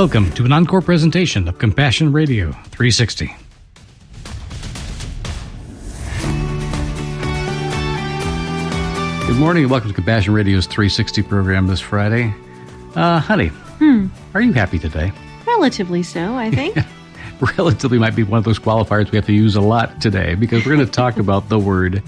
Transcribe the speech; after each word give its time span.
Welcome 0.00 0.32
to 0.32 0.46
an 0.46 0.52
encore 0.52 0.80
presentation 0.80 1.46
of 1.46 1.58
Compassion 1.58 2.10
Radio 2.10 2.52
360. 2.52 3.36
Good 9.26 9.38
morning 9.38 9.64
and 9.64 9.70
welcome 9.70 9.90
to 9.90 9.94
Compassion 9.94 10.32
Radio's 10.32 10.66
360 10.66 11.22
program 11.24 11.66
this 11.66 11.80
Friday. 11.80 12.34
Uh, 12.94 13.20
honey, 13.20 13.48
Hmm. 13.78 14.06
are 14.34 14.40
you 14.40 14.52
happy 14.54 14.78
today? 14.78 15.12
Relatively 15.46 16.02
so, 16.02 16.34
I 16.34 16.50
think. 16.54 16.76
Relatively 17.58 17.98
might 17.98 18.16
be 18.16 18.22
one 18.22 18.38
of 18.38 18.44
those 18.44 18.58
qualifiers 18.58 19.10
we 19.12 19.16
have 19.16 19.26
to 19.26 19.34
use 19.34 19.54
a 19.54 19.60
lot 19.60 20.00
today 20.00 20.34
because 20.34 20.64
we're 20.64 20.74
going 20.74 20.86
to 20.86 20.90
talk 20.90 21.18
about 21.18 21.50
the 21.50 21.58
word 21.58 22.02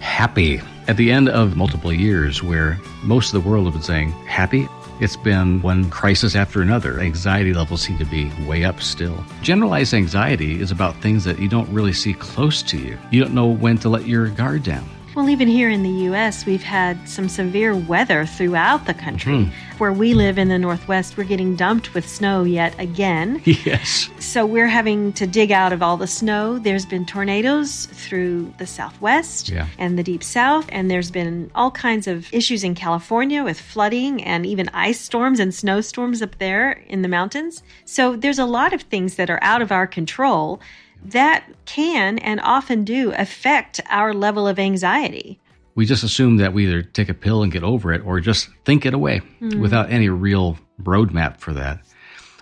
happy. 0.00 0.62
At 0.88 0.96
the 0.96 1.12
end 1.12 1.28
of 1.28 1.54
multiple 1.56 1.92
years 1.92 2.42
where 2.42 2.78
most 3.02 3.34
of 3.34 3.42
the 3.42 3.48
world 3.48 3.66
have 3.66 3.74
been 3.74 3.82
saying 3.82 4.12
happy, 4.26 4.66
it's 5.00 5.16
been 5.16 5.62
one 5.62 5.90
crisis 5.90 6.34
after 6.34 6.60
another. 6.60 7.00
Anxiety 7.00 7.54
levels 7.54 7.82
seem 7.82 7.98
to 7.98 8.04
be 8.04 8.32
way 8.46 8.64
up 8.64 8.80
still. 8.80 9.24
Generalized 9.42 9.94
anxiety 9.94 10.60
is 10.60 10.70
about 10.70 10.96
things 10.96 11.24
that 11.24 11.38
you 11.38 11.48
don't 11.48 11.72
really 11.72 11.92
see 11.92 12.14
close 12.14 12.62
to 12.64 12.78
you. 12.78 12.98
You 13.10 13.22
don't 13.22 13.34
know 13.34 13.46
when 13.46 13.78
to 13.78 13.88
let 13.88 14.06
your 14.06 14.28
guard 14.28 14.64
down. 14.64 14.88
Well, 15.14 15.28
even 15.30 15.48
here 15.48 15.68
in 15.70 15.82
the 15.82 15.90
U.S., 16.04 16.46
we've 16.46 16.62
had 16.62 17.08
some 17.08 17.28
severe 17.28 17.74
weather 17.74 18.24
throughout 18.26 18.86
the 18.86 18.94
country. 18.94 19.44
Hmm. 19.44 19.50
Where 19.78 19.92
we 19.92 20.12
live 20.12 20.38
in 20.38 20.48
the 20.48 20.58
Northwest, 20.58 21.16
we're 21.16 21.22
getting 21.24 21.54
dumped 21.54 21.94
with 21.94 22.08
snow 22.08 22.42
yet 22.44 22.74
again. 22.78 23.40
Yes. 23.64 24.08
So 24.18 24.44
we're 24.46 24.68
having 24.68 25.12
to 25.14 25.26
dig 25.26 25.50
out 25.52 25.72
of 25.72 25.82
all 25.82 25.96
the 25.96 26.06
snow. 26.06 26.58
There's 26.58 26.86
been 26.86 27.04
tornadoes 27.06 27.86
through 27.86 28.52
the 28.58 28.66
Southwest 28.66 29.48
Yeah. 29.48 29.66
and 29.78 29.98
the 29.98 30.02
Deep 30.02 30.22
South, 30.22 30.66
and 30.70 30.90
there's 30.90 31.10
been 31.10 31.50
all 31.54 31.70
kinds 31.70 32.06
of 32.06 32.32
issues 32.32 32.62
in 32.64 32.74
California 32.74 33.42
with 33.44 33.60
flooding 33.60 34.22
and 34.24 34.46
even 34.46 34.68
ice 34.70 35.00
storms 35.00 35.38
and 35.40 35.54
snowstorms 35.54 36.22
up 36.22 36.38
there 36.38 36.72
in 36.88 37.02
the 37.02 37.08
mountains. 37.08 37.62
So 37.84 38.16
there's 38.16 38.38
a 38.38 38.44
lot 38.46 38.72
of 38.72 38.82
things 38.82 39.14
that 39.16 39.30
are 39.30 39.38
out 39.42 39.62
of 39.62 39.70
our 39.72 39.86
control 39.86 40.60
that 41.04 41.44
can 41.64 42.18
and 42.18 42.40
often 42.40 42.84
do 42.84 43.12
affect 43.12 43.80
our 43.88 44.12
level 44.12 44.46
of 44.46 44.58
anxiety. 44.58 45.40
We 45.74 45.86
just 45.86 46.02
assume 46.02 46.38
that 46.38 46.52
we 46.52 46.66
either 46.66 46.82
take 46.82 47.08
a 47.08 47.14
pill 47.14 47.42
and 47.42 47.52
get 47.52 47.62
over 47.62 47.92
it 47.92 48.04
or 48.04 48.20
just 48.20 48.48
think 48.64 48.84
it 48.84 48.94
away 48.94 49.18
hmm. 49.38 49.60
without 49.60 49.90
any 49.90 50.08
real 50.08 50.58
roadmap 50.82 51.38
for 51.38 51.52
that. 51.54 51.80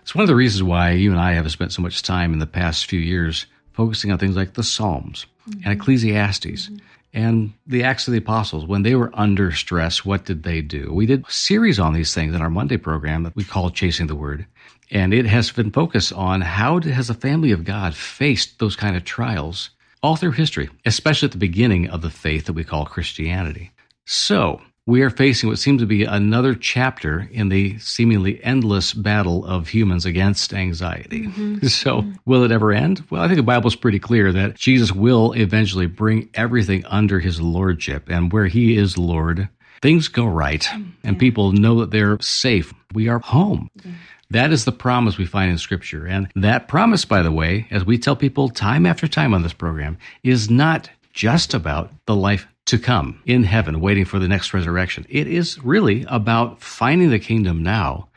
It's 0.00 0.14
one 0.14 0.22
of 0.22 0.28
the 0.28 0.36
reasons 0.36 0.62
why 0.62 0.92
you 0.92 1.10
and 1.10 1.20
I 1.20 1.32
have 1.32 1.50
spent 1.50 1.72
so 1.72 1.82
much 1.82 2.02
time 2.02 2.32
in 2.32 2.38
the 2.38 2.46
past 2.46 2.86
few 2.86 3.00
years 3.00 3.46
focusing 3.72 4.10
on 4.10 4.18
things 4.18 4.36
like 4.36 4.54
the 4.54 4.62
Psalms 4.62 5.26
and 5.46 5.64
hmm. 5.64 5.70
Ecclesiastes 5.70 6.66
hmm. 6.66 6.76
and 7.12 7.52
the 7.66 7.84
Acts 7.84 8.08
of 8.08 8.12
the 8.12 8.18
Apostles. 8.18 8.64
When 8.64 8.82
they 8.82 8.94
were 8.94 9.10
under 9.12 9.52
stress, 9.52 10.04
what 10.04 10.24
did 10.24 10.42
they 10.42 10.62
do? 10.62 10.92
We 10.92 11.06
did 11.06 11.24
a 11.26 11.30
series 11.30 11.78
on 11.78 11.92
these 11.92 12.14
things 12.14 12.34
in 12.34 12.40
our 12.40 12.50
Monday 12.50 12.78
program 12.78 13.24
that 13.24 13.36
we 13.36 13.44
call 13.44 13.70
Chasing 13.70 14.06
the 14.06 14.16
Word. 14.16 14.46
And 14.90 15.12
it 15.12 15.26
has 15.26 15.50
been 15.50 15.72
focused 15.72 16.12
on 16.12 16.40
how 16.40 16.80
has 16.80 17.08
the 17.08 17.14
family 17.14 17.52
of 17.52 17.64
God 17.64 17.94
faced 17.94 18.58
those 18.58 18.76
kind 18.76 18.96
of 18.96 19.04
trials 19.04 19.70
all 20.02 20.16
through 20.16 20.32
history, 20.32 20.68
especially 20.84 21.26
at 21.26 21.32
the 21.32 21.38
beginning 21.38 21.88
of 21.88 22.02
the 22.02 22.10
faith 22.10 22.46
that 22.46 22.52
we 22.52 22.64
call 22.64 22.86
Christianity. 22.86 23.72
So, 24.04 24.60
we 24.86 25.02
are 25.02 25.10
facing 25.10 25.48
what 25.48 25.58
seems 25.58 25.80
to 25.80 25.86
be 25.86 26.04
another 26.04 26.54
chapter 26.54 27.28
in 27.32 27.48
the 27.48 27.76
seemingly 27.80 28.42
endless 28.44 28.94
battle 28.94 29.44
of 29.44 29.68
humans 29.68 30.06
against 30.06 30.54
anxiety. 30.54 31.26
Mm-hmm. 31.26 31.66
So, 31.66 32.04
will 32.24 32.44
it 32.44 32.52
ever 32.52 32.72
end? 32.72 33.04
Well, 33.10 33.22
I 33.22 33.26
think 33.26 33.38
the 33.38 33.42
Bible's 33.42 33.74
pretty 33.74 33.98
clear 33.98 34.32
that 34.32 34.54
Jesus 34.54 34.92
will 34.92 35.32
eventually 35.32 35.86
bring 35.86 36.28
everything 36.34 36.84
under 36.86 37.18
his 37.18 37.40
lordship, 37.40 38.08
and 38.08 38.32
where 38.32 38.46
he 38.46 38.76
is 38.76 38.96
Lord, 38.96 39.48
things 39.82 40.06
go 40.06 40.26
right, 40.26 40.62
mm-hmm. 40.62 40.90
and 41.02 41.18
people 41.18 41.50
know 41.50 41.80
that 41.80 41.90
they're 41.90 42.20
safe. 42.20 42.72
We 42.94 43.08
are 43.08 43.18
home. 43.18 43.68
Mm-hmm. 43.78 43.92
That 44.30 44.52
is 44.52 44.64
the 44.64 44.72
promise 44.72 45.18
we 45.18 45.26
find 45.26 45.50
in 45.50 45.58
Scripture. 45.58 46.06
And 46.06 46.30
that 46.34 46.68
promise, 46.68 47.04
by 47.04 47.22
the 47.22 47.32
way, 47.32 47.66
as 47.70 47.84
we 47.84 47.98
tell 47.98 48.16
people 48.16 48.48
time 48.48 48.86
after 48.86 49.06
time 49.06 49.34
on 49.34 49.42
this 49.42 49.52
program, 49.52 49.98
is 50.22 50.50
not 50.50 50.90
just 51.12 51.54
about 51.54 51.90
the 52.06 52.16
life 52.16 52.46
to 52.66 52.78
come 52.78 53.22
in 53.24 53.44
heaven, 53.44 53.80
waiting 53.80 54.04
for 54.04 54.18
the 54.18 54.28
next 54.28 54.52
resurrection. 54.52 55.06
It 55.08 55.26
is 55.28 55.62
really 55.64 56.04
about 56.08 56.60
finding 56.60 57.10
the 57.10 57.18
kingdom 57.18 57.62
now, 57.62 58.08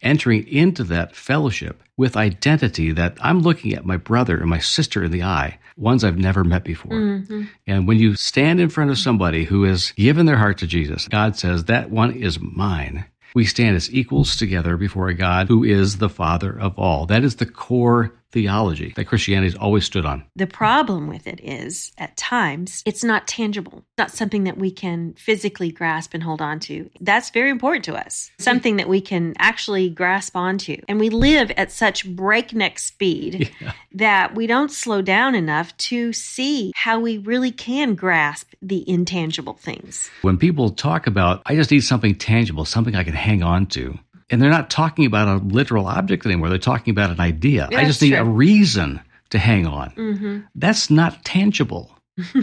entering 0.00 0.46
into 0.48 0.84
that 0.84 1.14
fellowship 1.14 1.82
with 1.96 2.16
identity 2.16 2.92
that 2.92 3.18
I'm 3.20 3.40
looking 3.40 3.74
at 3.74 3.84
my 3.84 3.96
brother 3.96 4.38
and 4.38 4.48
my 4.48 4.60
sister 4.60 5.04
in 5.04 5.10
the 5.10 5.24
eye, 5.24 5.58
ones 5.76 6.04
I've 6.04 6.16
never 6.16 6.44
met 6.44 6.64
before. 6.64 6.92
Mm-hmm. 6.92 7.42
And 7.66 7.86
when 7.86 7.98
you 7.98 8.14
stand 8.14 8.60
in 8.60 8.70
front 8.70 8.90
of 8.90 8.98
somebody 8.98 9.44
who 9.44 9.64
has 9.64 9.92
given 9.92 10.24
their 10.24 10.38
heart 10.38 10.58
to 10.58 10.66
Jesus, 10.66 11.08
God 11.08 11.36
says, 11.36 11.64
That 11.64 11.90
one 11.90 12.12
is 12.12 12.40
mine. 12.40 13.04
We 13.34 13.44
stand 13.44 13.76
as 13.76 13.92
equals 13.92 14.36
together 14.36 14.76
before 14.76 15.08
a 15.08 15.14
God 15.14 15.48
who 15.48 15.64
is 15.64 15.98
the 15.98 16.08
Father 16.08 16.58
of 16.58 16.78
all. 16.78 17.06
That 17.06 17.24
is 17.24 17.36
the 17.36 17.46
core 17.46 18.14
theology 18.30 18.92
that 18.96 19.06
Christianity 19.06 19.52
has 19.52 19.58
always 19.58 19.84
stood 19.84 20.04
on. 20.04 20.24
The 20.36 20.46
problem 20.46 21.08
with 21.08 21.26
it 21.26 21.40
is, 21.42 21.92
at 21.98 22.16
times, 22.16 22.82
it's 22.84 23.04
not 23.04 23.26
tangible, 23.26 23.78
it's 23.78 23.98
not 23.98 24.10
something 24.10 24.44
that 24.44 24.58
we 24.58 24.70
can 24.70 25.14
physically 25.14 25.70
grasp 25.70 26.14
and 26.14 26.22
hold 26.22 26.42
on 26.42 26.60
to. 26.60 26.90
That's 27.00 27.30
very 27.30 27.50
important 27.50 27.84
to 27.86 27.96
us, 27.96 28.30
something 28.38 28.76
that 28.76 28.88
we 28.88 29.00
can 29.00 29.34
actually 29.38 29.88
grasp 29.90 30.36
onto. 30.36 30.76
And 30.88 31.00
we 31.00 31.08
live 31.08 31.50
at 31.52 31.72
such 31.72 32.06
breakneck 32.06 32.78
speed 32.78 33.50
that 33.92 34.34
we 34.34 34.46
don't 34.46 34.70
slow 34.70 35.02
down 35.02 35.34
enough 35.34 35.76
to 35.78 36.12
see 36.12 36.72
how 36.74 37.00
we 37.00 37.18
really 37.18 37.50
can 37.50 37.94
grasp 37.94 38.52
the 38.60 38.88
intangible 38.88 39.54
things. 39.54 40.10
When 40.22 40.36
people 40.36 40.70
talk 40.70 41.06
about, 41.06 41.42
I 41.46 41.54
just 41.54 41.70
need 41.70 41.80
something 41.80 42.14
tangible, 42.14 42.64
something 42.64 42.94
I 42.94 43.04
can 43.04 43.14
hang 43.14 43.42
on 43.42 43.66
to, 43.68 43.98
and 44.30 44.40
they're 44.40 44.50
not 44.50 44.70
talking 44.70 45.06
about 45.06 45.28
a 45.28 45.44
literal 45.44 45.86
object 45.86 46.26
anymore. 46.26 46.48
They're 46.48 46.58
talking 46.58 46.92
about 46.92 47.10
an 47.10 47.20
idea. 47.20 47.68
I 47.72 47.84
just 47.84 48.02
need 48.02 48.10
true. 48.10 48.18
a 48.18 48.24
reason 48.24 49.00
to 49.30 49.38
hang 49.38 49.66
on. 49.66 49.90
Mm-hmm. 49.90 50.38
That's 50.54 50.90
not 50.90 51.24
tangible. 51.24 51.90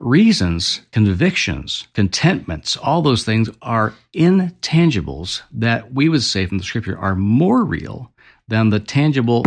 Reasons, 0.00 0.82
convictions, 0.92 1.86
contentments, 1.94 2.76
all 2.76 3.00
those 3.00 3.24
things 3.24 3.48
are 3.62 3.94
intangibles 4.14 5.42
that 5.52 5.94
we 5.94 6.08
would 6.08 6.22
say 6.22 6.46
from 6.46 6.58
the 6.58 6.64
scripture 6.64 6.98
are 6.98 7.14
more 7.14 7.64
real 7.64 8.10
than 8.48 8.70
the 8.70 8.80
tangible 8.80 9.44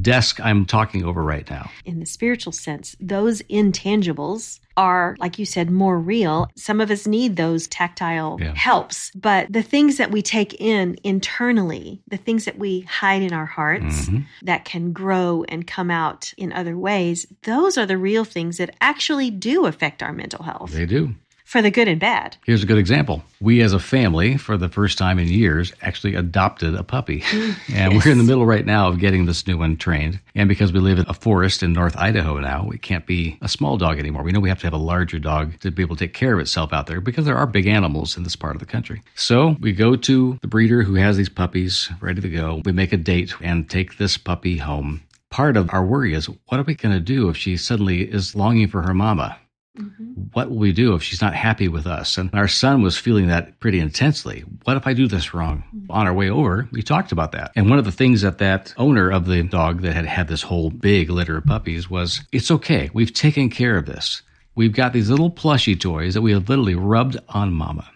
desk 0.00 0.40
I'm 0.40 0.64
talking 0.66 1.04
over 1.04 1.22
right 1.22 1.48
now. 1.50 1.70
in 1.84 2.00
the 2.00 2.06
spiritual 2.06 2.52
sense, 2.52 2.96
those 3.00 3.42
intangibles 3.42 4.60
are, 4.76 5.14
like 5.20 5.38
you 5.38 5.44
said, 5.44 5.70
more 5.70 5.98
real. 6.00 6.48
Some 6.56 6.80
of 6.80 6.90
us 6.90 7.06
need 7.06 7.36
those 7.36 7.68
tactile 7.68 8.38
Yeah. 8.40 8.54
helps, 8.56 9.12
but 9.14 9.52
the 9.52 9.62
things 9.62 9.98
that 9.98 10.10
we 10.10 10.20
take 10.20 10.54
in 10.60 10.96
internally, 11.04 12.00
the 12.08 12.16
things 12.16 12.44
that 12.44 12.58
we 12.58 12.80
hide 12.80 13.22
in 13.22 13.32
our 13.32 13.46
hearts 13.46 14.08
Mhm. 14.08 14.24
that 14.42 14.64
can 14.64 14.92
grow 14.92 15.44
and 15.48 15.64
come 15.66 15.90
out 15.92 16.32
in 16.36 16.52
other 16.52 16.76
ways, 16.76 17.26
those 17.44 17.78
are 17.78 17.86
the 17.86 17.96
real 17.98 18.24
things 18.24 18.56
that 18.56 18.74
actually 18.80 19.30
do 19.30 19.66
affect 19.66 20.02
our 20.02 20.12
mental 20.12 20.42
health 20.42 20.72
They 20.72 20.86
do. 20.86 21.14
For 21.54 21.62
the 21.62 21.70
good 21.70 21.86
and 21.86 22.00
bad. 22.00 22.36
Here's 22.44 22.64
a 22.64 22.66
good 22.66 22.78
example. 22.78 23.22
We, 23.40 23.62
as 23.62 23.72
a 23.72 23.78
family, 23.78 24.36
for 24.36 24.56
the 24.56 24.68
first 24.68 24.98
time 24.98 25.20
in 25.20 25.28
years, 25.28 25.72
actually 25.82 26.16
adopted 26.16 26.74
a 26.74 26.82
puppy. 26.82 27.22
and 27.72 27.94
we're 27.94 28.10
in 28.10 28.18
the 28.18 28.24
middle 28.24 28.44
right 28.44 28.66
now 28.66 28.88
of 28.88 28.98
getting 28.98 29.26
this 29.26 29.46
new 29.46 29.56
one 29.58 29.76
trained. 29.76 30.18
And 30.34 30.48
because 30.48 30.72
we 30.72 30.80
live 30.80 30.98
in 30.98 31.06
a 31.08 31.14
forest 31.14 31.62
in 31.62 31.72
North 31.72 31.96
Idaho 31.96 32.40
now, 32.40 32.66
we 32.68 32.76
can't 32.76 33.06
be 33.06 33.38
a 33.40 33.48
small 33.48 33.76
dog 33.76 34.00
anymore. 34.00 34.24
We 34.24 34.32
know 34.32 34.40
we 34.40 34.48
have 34.48 34.58
to 34.62 34.66
have 34.66 34.72
a 34.72 34.78
larger 34.78 35.20
dog 35.20 35.60
to 35.60 35.70
be 35.70 35.82
able 35.82 35.94
to 35.94 36.06
take 36.06 36.12
care 36.12 36.34
of 36.34 36.40
itself 36.40 36.72
out 36.72 36.88
there 36.88 37.00
because 37.00 37.24
there 37.24 37.36
are 37.36 37.46
big 37.46 37.68
animals 37.68 38.16
in 38.16 38.24
this 38.24 38.34
part 38.34 38.56
of 38.56 38.60
the 38.60 38.66
country. 38.66 39.00
So 39.14 39.54
we 39.60 39.70
go 39.70 39.94
to 39.94 40.38
the 40.42 40.48
breeder 40.48 40.82
who 40.82 40.96
has 40.96 41.16
these 41.16 41.28
puppies 41.28 41.88
ready 42.00 42.20
to 42.20 42.30
go. 42.30 42.62
We 42.64 42.72
make 42.72 42.92
a 42.92 42.96
date 42.96 43.32
and 43.40 43.70
take 43.70 43.96
this 43.96 44.18
puppy 44.18 44.56
home. 44.56 45.04
Part 45.30 45.56
of 45.56 45.70
our 45.72 45.86
worry 45.86 46.14
is 46.14 46.26
what 46.46 46.58
are 46.58 46.64
we 46.64 46.74
going 46.74 46.96
to 46.96 47.00
do 47.00 47.28
if 47.28 47.36
she 47.36 47.56
suddenly 47.56 48.02
is 48.02 48.34
longing 48.34 48.66
for 48.66 48.82
her 48.82 48.94
mama? 48.94 49.38
Mm-hmm. 49.78 50.04
what 50.32 50.50
will 50.50 50.58
we 50.58 50.72
do 50.72 50.94
if 50.94 51.02
she's 51.02 51.20
not 51.20 51.34
happy 51.34 51.66
with 51.66 51.86
us? 51.86 52.16
And 52.16 52.30
our 52.32 52.46
son 52.46 52.80
was 52.80 52.96
feeling 52.96 53.26
that 53.26 53.58
pretty 53.58 53.80
intensely. 53.80 54.44
What 54.62 54.76
if 54.76 54.86
I 54.86 54.92
do 54.92 55.08
this 55.08 55.34
wrong? 55.34 55.64
Mm-hmm. 55.74 55.90
On 55.90 56.06
our 56.06 56.14
way 56.14 56.30
over, 56.30 56.68
we 56.70 56.80
talked 56.82 57.10
about 57.10 57.32
that. 57.32 57.50
And 57.56 57.68
one 57.68 57.80
of 57.80 57.84
the 57.84 57.90
things 57.90 58.22
that 58.22 58.38
that 58.38 58.72
owner 58.76 59.10
of 59.10 59.26
the 59.26 59.42
dog 59.42 59.82
that 59.82 59.94
had 59.94 60.06
had 60.06 60.28
this 60.28 60.42
whole 60.42 60.70
big 60.70 61.10
litter 61.10 61.38
of 61.38 61.44
puppies 61.46 61.90
was, 61.90 62.22
it's 62.30 62.52
okay. 62.52 62.88
We've 62.94 63.12
taken 63.12 63.50
care 63.50 63.76
of 63.76 63.86
this. 63.86 64.22
We've 64.54 64.72
got 64.72 64.92
these 64.92 65.10
little 65.10 65.30
plushy 65.30 65.74
toys 65.74 66.14
that 66.14 66.22
we 66.22 66.32
have 66.32 66.48
literally 66.48 66.76
rubbed 66.76 67.18
on 67.28 67.52
mama. 67.52 67.90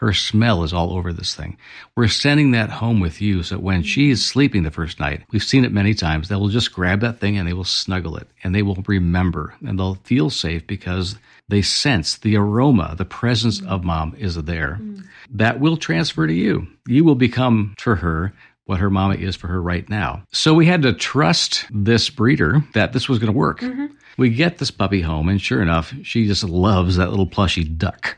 Her 0.00 0.14
smell 0.14 0.64
is 0.64 0.72
all 0.72 0.94
over 0.94 1.12
this 1.12 1.34
thing. 1.34 1.58
We're 1.94 2.08
sending 2.08 2.52
that 2.52 2.70
home 2.70 3.00
with 3.00 3.20
you 3.20 3.42
so 3.42 3.58
when 3.58 3.82
she 3.82 4.08
is 4.08 4.24
sleeping 4.24 4.62
the 4.62 4.70
first 4.70 4.98
night, 4.98 5.24
we've 5.30 5.44
seen 5.44 5.62
it 5.62 5.72
many 5.72 5.92
times, 5.92 6.28
they 6.28 6.36
will 6.36 6.48
just 6.48 6.72
grab 6.72 7.00
that 7.00 7.20
thing 7.20 7.36
and 7.36 7.46
they 7.46 7.52
will 7.52 7.64
snuggle 7.64 8.16
it 8.16 8.26
and 8.42 8.54
they 8.54 8.62
will 8.62 8.82
remember 8.86 9.54
and 9.66 9.78
they'll 9.78 9.96
feel 9.96 10.30
safe 10.30 10.66
because 10.66 11.16
they 11.48 11.60
sense 11.60 12.16
the 12.16 12.34
aroma, 12.34 12.94
the 12.96 13.04
presence 13.04 13.60
of 13.60 13.84
mom 13.84 14.14
is 14.16 14.36
there. 14.36 14.80
That 15.28 15.60
will 15.60 15.76
transfer 15.76 16.26
to 16.26 16.32
you. 16.32 16.66
You 16.88 17.04
will 17.04 17.14
become 17.14 17.74
for 17.78 17.96
her 17.96 18.32
what 18.64 18.80
her 18.80 18.88
mama 18.88 19.16
is 19.16 19.36
for 19.36 19.48
her 19.48 19.60
right 19.60 19.86
now. 19.90 20.22
So 20.32 20.54
we 20.54 20.64
had 20.64 20.80
to 20.82 20.94
trust 20.94 21.66
this 21.70 22.08
breeder 22.08 22.64
that 22.72 22.94
this 22.94 23.06
was 23.06 23.18
going 23.18 23.32
to 23.32 23.38
work. 23.38 23.60
Mm-hmm. 23.60 23.86
We 24.16 24.30
get 24.30 24.56
this 24.56 24.70
puppy 24.70 25.02
home, 25.02 25.28
and 25.28 25.42
sure 25.42 25.60
enough, 25.60 25.92
she 26.04 26.26
just 26.26 26.44
loves 26.44 26.96
that 26.96 27.10
little 27.10 27.26
plushy 27.26 27.64
duck. 27.64 28.16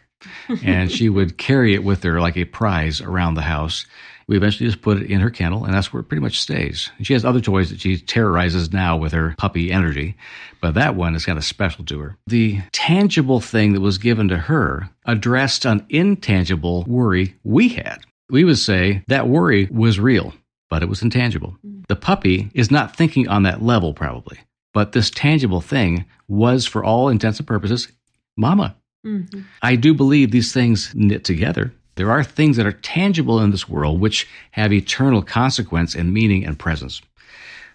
And 0.65 0.91
she 0.91 1.09
would 1.09 1.39
carry 1.39 1.75
it 1.75 1.85
with 1.85 2.03
her 2.03 2.21
like 2.21 2.37
a 2.37 2.45
prize 2.45 3.01
around 3.01 3.35
the 3.35 3.43
house. 3.43 3.87
We 4.29 4.37
eventually 4.37 4.69
just 4.69 4.83
put 4.83 4.99
it 4.99 5.11
in 5.11 5.21
her 5.21 5.31
kennel, 5.31 5.65
and 5.65 5.75
that's 5.75 5.93
where 5.93 6.01
it 6.01 6.05
pretty 6.05 6.23
much 6.23 6.41
stays. 6.41 6.91
And 6.97 7.07
she 7.07 7.13
has 7.13 7.25
other 7.25 7.41
toys 7.41 7.71
that 7.71 7.81
she 7.81 7.99
terrorizes 7.99 8.73
now 8.73 8.97
with 8.97 9.13
her 9.13 9.35
puppy 9.37 9.73
energy, 9.73 10.17
but 10.61 10.75
that 10.75 10.95
one 10.95 11.15
is 11.15 11.27
kind 11.27 11.39
of 11.39 11.45
special 11.45 11.85
to 11.87 11.99
her. 11.99 12.17
The 12.29 12.61
tangible 12.71 13.41
thing 13.41 13.73
that 13.73 13.81
was 13.81 13.99
given 13.99 14.29
to 14.29 14.39
her 14.39 14.89
addressed 15.05 15.65
an 15.65 15.85
intangible 15.89 16.85
worry 16.87 17.35
we 17.43 17.71
had. 17.71 17.99
We 18.31 18.45
would 18.45 18.59
say 18.59 19.03
that 19.09 19.29
worry 19.29 19.69
was 19.71 20.01
real, 20.01 20.33
but 20.71 20.83
it 20.83 20.89
was 20.89 21.03
intangible. 21.03 21.59
The 21.89 21.97
puppy 21.97 22.49
is 22.55 22.71
not 22.71 22.97
thinking 22.97 23.29
on 23.29 23.43
that 23.43 23.63
level, 23.63 23.93
probably, 23.93 24.39
but 24.73 24.93
this 24.93 25.11
tangible 25.11 25.61
thing 25.61 26.07
was, 26.29 26.65
for 26.65 26.83
all 26.83 27.09
intents 27.09 27.39
and 27.39 27.47
purposes, 27.47 27.89
mama. 28.37 28.77
Mm-hmm. 29.05 29.41
I 29.63 29.77
do 29.77 29.95
believe 29.95 30.31
these 30.31 30.53
things 30.53 30.93
knit 30.95 31.25
together. 31.25 31.73
There 31.97 32.11
are 32.11 32.25
things 32.25 32.57
that 32.57 32.67
are 32.67 32.73
tangible 32.73 33.41
in 33.41 33.51
this 33.51 33.69
world 33.69 34.01
which 34.01 34.29
have 34.53 34.73
eternal 34.73 35.23
consequence 35.23 35.95
and 35.95 36.13
meaning 36.13 36.45
and 36.45 36.59
presence. 36.59 37.03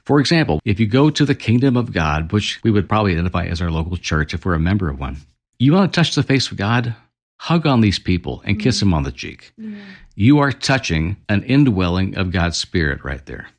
For 0.05 0.19
example, 0.19 0.59
if 0.63 0.79
you 0.79 0.87
go 0.87 1.09
to 1.09 1.25
the 1.25 1.35
kingdom 1.35 1.75
of 1.75 1.91
God, 1.91 2.31
which 2.31 2.63
we 2.63 2.71
would 2.71 2.89
probably 2.89 3.11
identify 3.11 3.45
as 3.45 3.61
our 3.61 3.69
local 3.69 3.97
church 3.97 4.33
if 4.33 4.45
we're 4.45 4.53
a 4.53 4.59
member 4.59 4.89
of 4.89 4.99
one, 4.99 5.17
you 5.59 5.73
want 5.73 5.91
to 5.91 5.95
touch 5.95 6.15
the 6.15 6.23
face 6.23 6.49
of 6.49 6.57
God? 6.57 6.95
Hug 7.39 7.67
on 7.67 7.81
these 7.81 7.99
people 7.99 8.41
and 8.45 8.59
kiss 8.59 8.79
them 8.79 8.93
on 8.93 9.03
the 9.03 9.11
cheek. 9.11 9.53
Yeah. 9.57 9.77
You 10.15 10.39
are 10.39 10.51
touching 10.51 11.17
an 11.29 11.43
indwelling 11.43 12.17
of 12.17 12.31
God's 12.31 12.57
Spirit 12.57 13.03
right 13.03 13.23
there. 13.25 13.49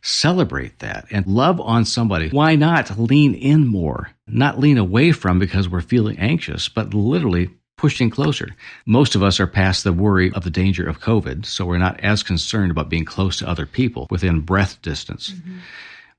Celebrate 0.00 0.80
that 0.80 1.06
and 1.12 1.26
love 1.26 1.60
on 1.60 1.84
somebody. 1.84 2.30
Why 2.30 2.56
not 2.56 2.98
lean 2.98 3.34
in 3.34 3.66
more? 3.66 4.10
Not 4.32 4.58
lean 4.58 4.78
away 4.78 5.12
from 5.12 5.38
because 5.38 5.68
we're 5.68 5.82
feeling 5.82 6.18
anxious, 6.18 6.68
but 6.68 6.94
literally 6.94 7.50
pushing 7.76 8.10
closer. 8.10 8.48
Most 8.86 9.14
of 9.14 9.22
us 9.22 9.40
are 9.40 9.46
past 9.46 9.84
the 9.84 9.92
worry 9.92 10.32
of 10.32 10.44
the 10.44 10.50
danger 10.50 10.88
of 10.88 11.00
COVID, 11.00 11.44
so 11.44 11.64
we're 11.66 11.78
not 11.78 11.98
as 12.00 12.22
concerned 12.22 12.70
about 12.70 12.88
being 12.88 13.04
close 13.04 13.38
to 13.38 13.48
other 13.48 13.66
people 13.66 14.06
within 14.10 14.40
breath 14.40 14.80
distance. 14.82 15.30
Mm-hmm. 15.30 15.58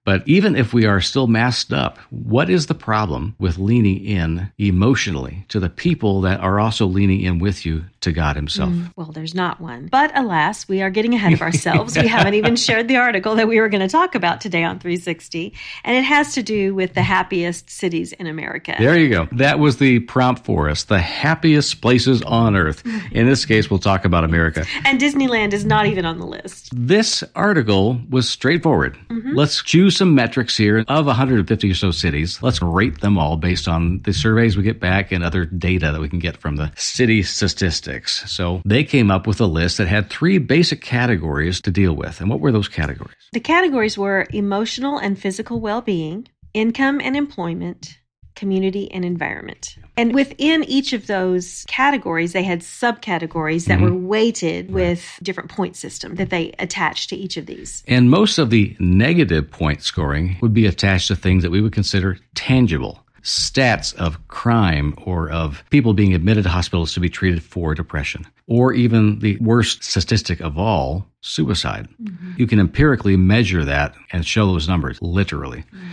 But 0.06 0.28
even 0.28 0.58
if 0.58 0.74
we 0.74 0.86
are 0.86 1.00
still 1.00 1.28
masked 1.28 1.72
up, 1.72 1.98
what 2.10 2.50
is 2.50 2.66
the 2.66 2.76
problem 2.76 3.36
with 3.40 3.58
leaning 3.58 4.04
in 4.04 4.52
emotionally 4.58 5.46
to 5.48 5.62
the 5.62 5.70
people 5.70 6.20
that 6.22 6.42
are 6.42 6.60
also 6.60 6.86
leaning 6.86 7.22
in 7.22 7.40
with 7.40 7.66
you 7.66 7.86
to 8.04 8.12
God 8.12 8.36
Himself? 8.36 8.70
Mm, 8.70 8.92
well, 8.96 9.12
there's 9.12 9.36
not 9.36 9.60
one. 9.60 9.88
But 9.88 10.18
alas, 10.18 10.68
we 10.68 10.82
are 10.82 10.90
getting 10.90 11.14
ahead 11.14 11.34
of 11.34 11.42
ourselves. 11.48 11.98
we 11.98 12.08
haven't 12.08 12.36
even 12.36 12.56
shared 12.56 12.88
the 12.88 12.98
article 12.98 13.36
that 13.36 13.48
we 13.48 13.60
were 13.60 13.70
going 13.70 13.82
to 13.82 13.88
talk 13.88 14.16
about 14.16 14.42
today 14.42 14.64
on 14.64 14.80
360. 14.80 15.54
And 15.84 15.98
it 15.98 16.04
has 16.04 16.34
to 16.36 16.44
do 16.44 16.76
with 16.76 16.94
the 16.94 17.02
happiest 17.02 17.70
cities 17.70 18.14
in 18.14 18.28
America. 18.28 18.76
There 18.78 18.98
you 18.98 19.10
go. 19.10 19.28
That 19.34 19.60
was 19.60 19.78
the 19.78 20.00
prompt 20.00 20.46
for 20.46 20.70
us 20.70 20.84
the 20.84 21.00
happiest 21.00 21.82
places 21.82 22.22
on 22.22 22.56
earth. 22.56 22.84
In 23.12 23.28
this 23.28 23.46
case, 23.46 23.70
we'll 23.70 23.80
talk 23.80 24.06
about 24.06 24.24
America. 24.24 24.66
And 24.86 25.00
Disneyland 25.00 25.54
is 25.54 25.66
not 25.66 25.86
even 25.86 26.06
on 26.06 26.20
the 26.20 26.26
list. 26.26 26.70
This 26.76 27.24
article 27.36 28.00
was 28.10 28.30
straightforward. 28.30 28.98
Mm-hmm. 29.10 29.36
Let's 29.36 29.62
choose 29.64 29.98
some 29.98 30.16
metrics 30.16 30.58
here 30.58 30.84
of 30.88 31.06
150 31.06 31.72
or 31.72 31.74
so 31.74 31.92
cities. 31.92 32.42
Let's 32.42 32.62
rate 32.62 33.02
them 33.02 33.18
all 33.18 33.38
based 33.38 33.68
on 33.68 34.00
the 34.00 34.14
surveys 34.14 34.58
we 34.58 34.64
get 34.64 34.80
back 34.80 35.12
and 35.12 35.24
other 35.24 35.46
data 35.46 35.92
that 35.92 36.02
we 36.02 36.10
can 36.10 36.20
get 36.20 36.38
from 36.38 36.56
the 36.58 36.72
city 36.76 37.24
statistics. 37.24 37.93
So 38.28 38.62
they 38.66 38.84
came 38.84 39.12
up 39.12 39.28
with 39.28 39.40
a 39.42 39.46
list 39.46 39.78
that 39.78 39.88
had 39.88 40.10
three 40.10 40.38
basic 40.38 40.82
categories 40.82 41.62
to 41.62 41.72
deal 41.72 41.94
with. 41.94 42.20
And 42.22 42.30
what 42.30 42.40
were 42.40 42.52
those 42.52 42.68
categories? 42.68 43.16
The 43.34 43.40
categories 43.40 43.98
were 43.98 44.28
emotional 44.32 44.98
and 44.98 45.20
physical 45.20 45.60
well 45.60 45.82
being, 45.82 46.28
income 46.54 47.00
and 47.02 47.16
employment, 47.16 48.00
community, 48.36 48.92
and 48.92 49.06
environment. 49.06 49.78
And 49.96 50.14
within 50.14 50.64
each 50.64 50.94
of 50.94 51.08
those 51.08 51.66
categories, 51.68 52.34
they 52.34 52.44
had 52.44 52.62
subcategories 52.62 53.66
that 53.66 53.78
mm-hmm. 53.78 53.84
were 53.84 53.96
weighted 53.96 54.72
right. 54.72 54.90
with 54.90 55.20
different 55.22 55.52
point 55.52 55.76
system 55.76 56.16
that 56.16 56.30
they 56.30 56.54
attached 56.58 57.10
to 57.10 57.16
each 57.16 57.38
of 57.38 57.46
these. 57.46 57.84
And 57.88 58.10
most 58.10 58.40
of 58.40 58.50
the 58.50 58.76
negative 58.80 59.52
point 59.52 59.84
scoring 59.84 60.38
would 60.42 60.54
be 60.54 60.66
attached 60.66 61.10
to 61.10 61.16
things 61.16 61.44
that 61.44 61.52
we 61.52 61.62
would 61.62 61.74
consider 61.74 62.18
tangible. 62.34 63.03
Stats 63.24 63.96
of 63.96 64.28
crime 64.28 64.94
or 65.06 65.30
of 65.30 65.64
people 65.70 65.94
being 65.94 66.14
admitted 66.14 66.44
to 66.44 66.50
hospitals 66.50 66.94
to 66.94 67.00
be 67.00 67.10
treated 67.10 67.42
for 67.42 67.74
depression, 67.74 68.26
or 68.48 68.74
even 68.74 69.20
the 69.20 69.38
worst 69.38 69.84
statistic 69.84 70.42
of 70.42 70.58
all, 70.58 71.08
suicide. 71.22 71.88
Mm-hmm. 72.02 72.34
You 72.38 72.48
can 72.48 72.60
empirically 72.60 73.16
measure 73.16 73.64
that 73.66 73.96
and 74.12 74.26
show 74.26 74.46
those 74.48 74.68
numbers 74.68 75.02
literally. 75.02 75.60
Mm-hmm 75.74 75.90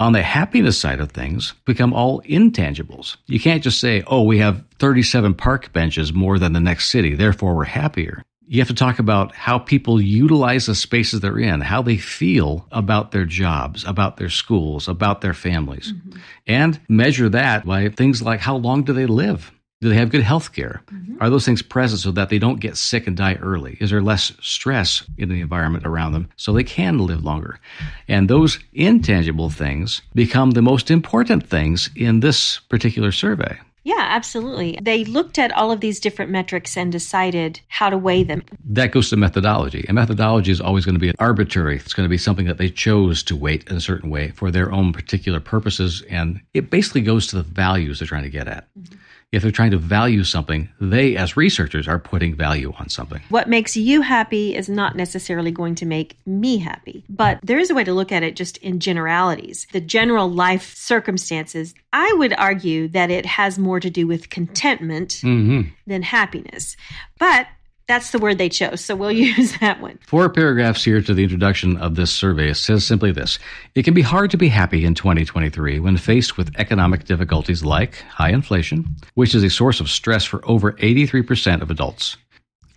on 0.00 0.12
the 0.12 0.22
happiness 0.22 0.78
side 0.78 1.00
of 1.00 1.10
things 1.10 1.54
become 1.64 1.92
all 1.92 2.22
intangibles. 2.22 3.16
You 3.26 3.40
can't 3.40 3.62
just 3.62 3.80
say, 3.80 4.02
oh, 4.06 4.22
we 4.22 4.38
have 4.38 4.64
37 4.78 5.34
park 5.34 5.72
benches 5.72 6.12
more 6.12 6.38
than 6.38 6.52
the 6.52 6.60
next 6.60 6.90
city, 6.90 7.14
therefore 7.14 7.56
we're 7.56 7.64
happier. 7.64 8.22
You 8.50 8.60
have 8.60 8.68
to 8.68 8.74
talk 8.74 8.98
about 8.98 9.34
how 9.34 9.58
people 9.58 10.00
utilize 10.00 10.66
the 10.66 10.74
spaces 10.74 11.20
they're 11.20 11.38
in, 11.38 11.60
how 11.60 11.82
they 11.82 11.98
feel 11.98 12.66
about 12.72 13.12
their 13.12 13.26
jobs, 13.26 13.84
about 13.84 14.16
their 14.16 14.30
schools, 14.30 14.88
about 14.88 15.20
their 15.20 15.34
families, 15.34 15.92
mm-hmm. 15.92 16.18
and 16.46 16.80
measure 16.88 17.28
that 17.28 17.66
by 17.66 17.90
things 17.90 18.22
like 18.22 18.40
how 18.40 18.56
long 18.56 18.84
do 18.84 18.94
they 18.94 19.04
live? 19.04 19.52
Do 19.80 19.90
they 19.90 19.96
have 19.96 20.10
good 20.10 20.22
health 20.22 20.54
care? 20.54 20.82
Mm-hmm. 20.86 21.22
Are 21.22 21.30
those 21.30 21.44
things 21.44 21.62
present 21.62 22.00
so 22.00 22.10
that 22.12 22.30
they 22.30 22.38
don't 22.38 22.58
get 22.58 22.76
sick 22.76 23.06
and 23.06 23.16
die 23.16 23.34
early? 23.34 23.76
Is 23.80 23.90
there 23.90 24.02
less 24.02 24.32
stress 24.40 25.04
in 25.18 25.28
the 25.28 25.40
environment 25.40 25.86
around 25.86 26.12
them 26.12 26.30
so 26.36 26.52
they 26.52 26.64
can 26.64 26.98
live 26.98 27.22
longer? 27.22 27.60
And 28.08 28.28
those 28.28 28.58
intangible 28.72 29.50
things 29.50 30.02
become 30.14 30.52
the 30.52 30.62
most 30.62 30.90
important 30.90 31.46
things 31.46 31.90
in 31.94 32.20
this 32.20 32.60
particular 32.70 33.12
survey. 33.12 33.58
Yeah, 33.88 34.04
absolutely. 34.10 34.78
They 34.82 35.06
looked 35.06 35.38
at 35.38 35.50
all 35.52 35.72
of 35.72 35.80
these 35.80 35.98
different 35.98 36.30
metrics 36.30 36.76
and 36.76 36.92
decided 36.92 37.62
how 37.68 37.88
to 37.88 37.96
weigh 37.96 38.22
them. 38.22 38.42
That 38.66 38.92
goes 38.92 39.08
to 39.08 39.16
methodology. 39.16 39.86
And 39.88 39.94
methodology 39.94 40.52
is 40.52 40.60
always 40.60 40.84
going 40.84 40.96
to 40.96 41.00
be 41.00 41.14
arbitrary. 41.18 41.76
It's 41.76 41.94
going 41.94 42.04
to 42.04 42.10
be 42.10 42.18
something 42.18 42.44
that 42.44 42.58
they 42.58 42.68
chose 42.68 43.22
to 43.22 43.34
weight 43.34 43.66
in 43.70 43.76
a 43.76 43.80
certain 43.80 44.10
way 44.10 44.28
for 44.32 44.50
their 44.50 44.70
own 44.70 44.92
particular 44.92 45.40
purposes. 45.40 46.02
And 46.10 46.42
it 46.52 46.68
basically 46.68 47.00
goes 47.00 47.28
to 47.28 47.36
the 47.36 47.42
values 47.42 48.00
they're 48.00 48.08
trying 48.08 48.24
to 48.24 48.28
get 48.28 48.46
at. 48.46 48.68
Mm-hmm 48.78 48.98
if 49.30 49.42
they're 49.42 49.50
trying 49.50 49.72
to 49.72 49.78
value 49.78 50.24
something, 50.24 50.70
they, 50.80 51.16
as 51.16 51.36
researchers, 51.36 51.86
are 51.86 51.98
putting 51.98 52.34
value 52.34 52.72
on 52.78 52.88
something. 52.88 53.20
What 53.28 53.48
makes 53.48 53.76
you 53.76 54.00
happy 54.00 54.56
is 54.56 54.68
not 54.70 54.96
necessarily 54.96 55.50
going 55.50 55.74
to 55.76 55.86
make 55.86 56.16
me 56.24 56.56
happy. 56.56 57.04
But 57.10 57.38
there 57.42 57.58
is 57.58 57.68
a 57.68 57.74
way 57.74 57.84
to 57.84 57.92
look 57.92 58.10
at 58.10 58.22
it 58.22 58.36
just 58.36 58.56
in 58.58 58.80
generalities. 58.80 59.66
The 59.72 59.82
general 59.82 60.30
life 60.30 60.74
circumstances, 60.74 61.74
I 61.92 62.10
would 62.14 62.32
argue 62.32 62.88
that 62.88 63.10
it 63.10 63.26
has 63.26 63.58
more 63.58 63.80
to 63.80 63.90
do 63.90 64.06
with 64.06 64.30
contentment 64.30 65.20
mm-hmm. 65.22 65.68
than 65.86 66.02
happiness. 66.02 66.76
But 67.18 67.48
that's 67.88 68.10
the 68.10 68.18
word 68.18 68.38
they 68.38 68.48
chose, 68.48 68.84
so 68.84 68.94
we'll 68.94 69.10
use 69.36 69.58
that 69.58 69.80
one. 69.80 69.98
Four 70.06 70.28
paragraphs 70.28 70.84
here 70.84 71.02
to 71.02 71.14
the 71.14 71.24
introduction 71.24 71.76
of 71.78 71.96
this 71.96 72.12
survey 72.12 72.52
says 72.52 72.86
simply 72.86 73.10
this 73.10 73.38
It 73.74 73.82
can 73.82 73.94
be 73.94 74.02
hard 74.02 74.30
to 74.30 74.36
be 74.36 74.48
happy 74.48 74.84
in 74.84 74.94
2023 74.94 75.80
when 75.80 75.96
faced 75.96 76.36
with 76.36 76.54
economic 76.56 77.04
difficulties 77.04 77.64
like 77.64 77.96
high 78.02 78.30
inflation, 78.30 78.96
which 79.14 79.34
is 79.34 79.42
a 79.42 79.50
source 79.50 79.80
of 79.80 79.90
stress 79.90 80.24
for 80.24 80.46
over 80.48 80.72
83% 80.74 81.62
of 81.62 81.70
adults. 81.70 82.16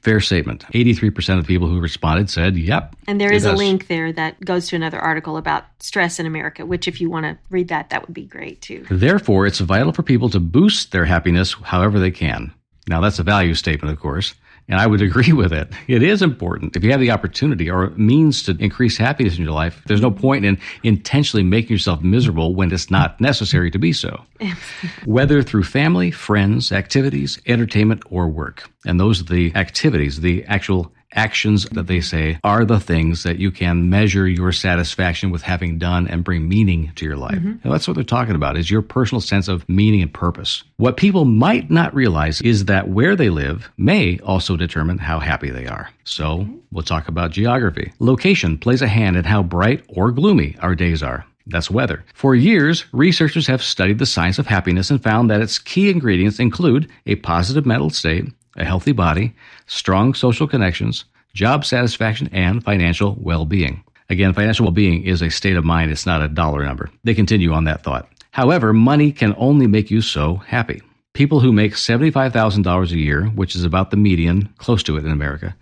Fair 0.02 0.20
statement. 0.20 0.66
83% 0.74 1.38
of 1.38 1.46
people 1.46 1.68
who 1.68 1.80
responded 1.80 2.28
said, 2.28 2.58
yep. 2.58 2.96
And 3.06 3.22
there 3.22 3.32
is 3.32 3.46
a 3.46 3.54
link 3.54 3.86
there 3.86 4.12
that 4.12 4.44
goes 4.44 4.68
to 4.70 4.76
another 4.76 5.00
article 5.00 5.38
about 5.38 5.66
stress 5.80 6.20
in 6.20 6.26
America, 6.26 6.66
which, 6.66 6.88
if 6.88 7.00
you 7.00 7.12
want 7.12 7.26
to 7.26 7.38
read 7.52 7.68
that, 7.68 7.92
that 7.92 8.08
would 8.08 8.16
be 8.16 8.26
great 8.26 8.62
too. 8.62 8.84
Therefore, 8.90 9.46
it's 9.46 9.60
vital 9.60 9.94
for 9.94 10.02
people 10.02 10.30
to 10.30 10.40
boost 10.40 10.92
their 10.92 11.06
happiness 11.06 11.54
however 11.54 12.00
they 12.00 12.10
can. 12.10 12.52
Now, 12.92 13.00
that's 13.00 13.20
a 13.20 13.24
value 13.24 13.54
statement, 13.54 13.94
of 13.94 14.02
course. 14.02 14.36
And 14.68 14.78
I 14.78 14.86
would 14.86 15.02
agree 15.10 15.32
with 15.32 15.54
it. 15.54 15.72
It 15.88 16.04
is 16.04 16.22
important. 16.22 16.76
If 16.76 16.84
you 16.84 16.92
have 16.92 17.00
the 17.00 17.12
opportunity 17.12 17.70
or 17.70 17.92
means 17.92 18.44
to 18.44 18.58
increase 18.60 18.98
happiness 18.98 19.38
in 19.38 19.44
your 19.44 19.54
life, 19.54 19.82
there's 19.86 20.02
no 20.02 20.12
point 20.12 20.44
in 20.44 20.60
intentionally 20.84 21.44
making 21.44 21.72
yourself 21.72 22.02
miserable 22.02 22.54
when 22.54 22.70
it's 22.72 22.92
not 22.92 23.20
necessary 23.22 23.72
to 23.72 23.80
be 23.80 23.94
so. 23.94 24.22
Whether 25.06 25.42
through 25.42 25.64
family, 25.64 26.12
friends, 26.12 26.74
activities, 26.74 27.42
entertainment, 27.48 28.04
or 28.10 28.28
work. 28.28 28.70
And 28.86 29.00
those 29.00 29.22
are 29.22 29.26
the 29.26 29.56
activities, 29.56 30.20
the 30.20 30.44
actual 30.46 30.92
actions 31.14 31.66
that 31.70 31.88
they 31.88 32.02
say 32.02 32.40
are 32.44 32.66
the 32.66 32.80
things 32.80 33.24
that 33.24 33.40
you 33.40 33.52
can 33.52 33.90
measure 33.90 34.28
your 34.28 34.52
satisfaction 34.52 35.32
with 35.32 35.42
having 35.42 35.78
done 35.78 36.08
and 36.08 36.24
bring 36.24 36.48
meaning 36.48 36.92
to 36.96 37.06
your 37.06 37.18
life. 37.18 37.36
Mm-hmm. 37.36 37.70
that's 37.70 37.88
what 37.88 37.96
they're 37.96 38.04
talking 38.04 38.36
about 38.36 38.58
is 38.58 38.70
your 38.70 38.82
personal 38.82 39.22
sense 39.22 39.48
of 39.48 39.68
meaning 39.68 40.02
and 40.02 40.14
purpose. 40.14 40.64
What 40.78 40.98
people 40.98 41.26
might 41.26 41.70
not 41.70 41.94
realize 41.94 42.42
is 42.42 42.66
that 42.66 42.90
where 42.90 43.16
they 43.16 43.30
live 43.30 43.70
may 43.78 44.20
also 44.20 44.56
determine 44.56 44.98
how 44.98 45.20
happy 45.20 45.50
they 45.50 45.68
are. 45.68 45.90
So 46.04 46.48
we'll 46.72 46.84
talk 46.84 47.08
about 47.08 47.32
geography. 47.32 47.94
Location 48.00 48.58
plays 48.58 48.82
a 48.82 48.88
hand 48.88 49.18
in 49.18 49.24
how 49.24 49.44
bright 49.44 49.84
or 49.90 50.12
gloomy 50.12 50.56
our 50.60 50.76
days 50.76 51.04
are. 51.04 51.26
That's 51.48 51.72
weather. 51.72 52.04
For 52.14 52.36
years, 52.36 52.86
researchers 52.94 53.48
have 53.48 53.64
studied 53.64 54.00
the 54.00 54.06
science 54.06 54.40
of 54.40 54.48
happiness 54.48 54.90
and 54.90 55.02
found 55.02 55.30
that 55.30 55.42
its 55.42 55.60
key 55.60 55.90
ingredients 55.90 56.40
include 56.40 56.90
a 57.06 57.16
positive 57.16 57.66
mental 57.66 57.90
state, 57.90 58.26
a 58.58 58.66
healthy 58.66 58.92
body, 58.92 59.34
strong 59.72 60.14
social 60.14 60.48
connections, 60.48 61.06
job 61.34 61.64
satisfaction, 61.64 62.30
and 62.34 62.64
financial 62.64 63.18
well 63.20 63.46
being. 63.46 63.84
Again, 64.10 64.34
financial 64.34 64.66
well 64.66 64.74
being 64.74 65.04
is 65.04 65.22
a 65.22 65.30
state 65.30 65.56
of 65.56 65.64
mind, 65.64 65.92
it's 65.92 66.06
not 66.06 66.22
a 66.22 66.28
dollar 66.28 66.66
number. 66.66 66.90
They 67.06 67.14
continue 67.14 67.54
on 67.54 67.64
that 67.64 67.84
thought. 67.84 68.08
However, 68.32 68.74
money 68.74 69.12
can 69.12 69.34
only 69.38 69.68
make 69.68 69.90
you 69.90 70.02
so 70.02 70.36
happy. 70.36 70.82
People 71.14 71.40
who 71.40 71.52
make 71.52 71.74
$75,000 71.74 72.92
a 72.92 72.98
year, 72.98 73.26
which 73.28 73.56
is 73.56 73.64
about 73.64 73.92
the 73.92 73.98
median, 73.98 74.50
close 74.58 74.84
to 74.84 74.98
it 74.98 75.06
in 75.06 75.12
America, 75.12 75.56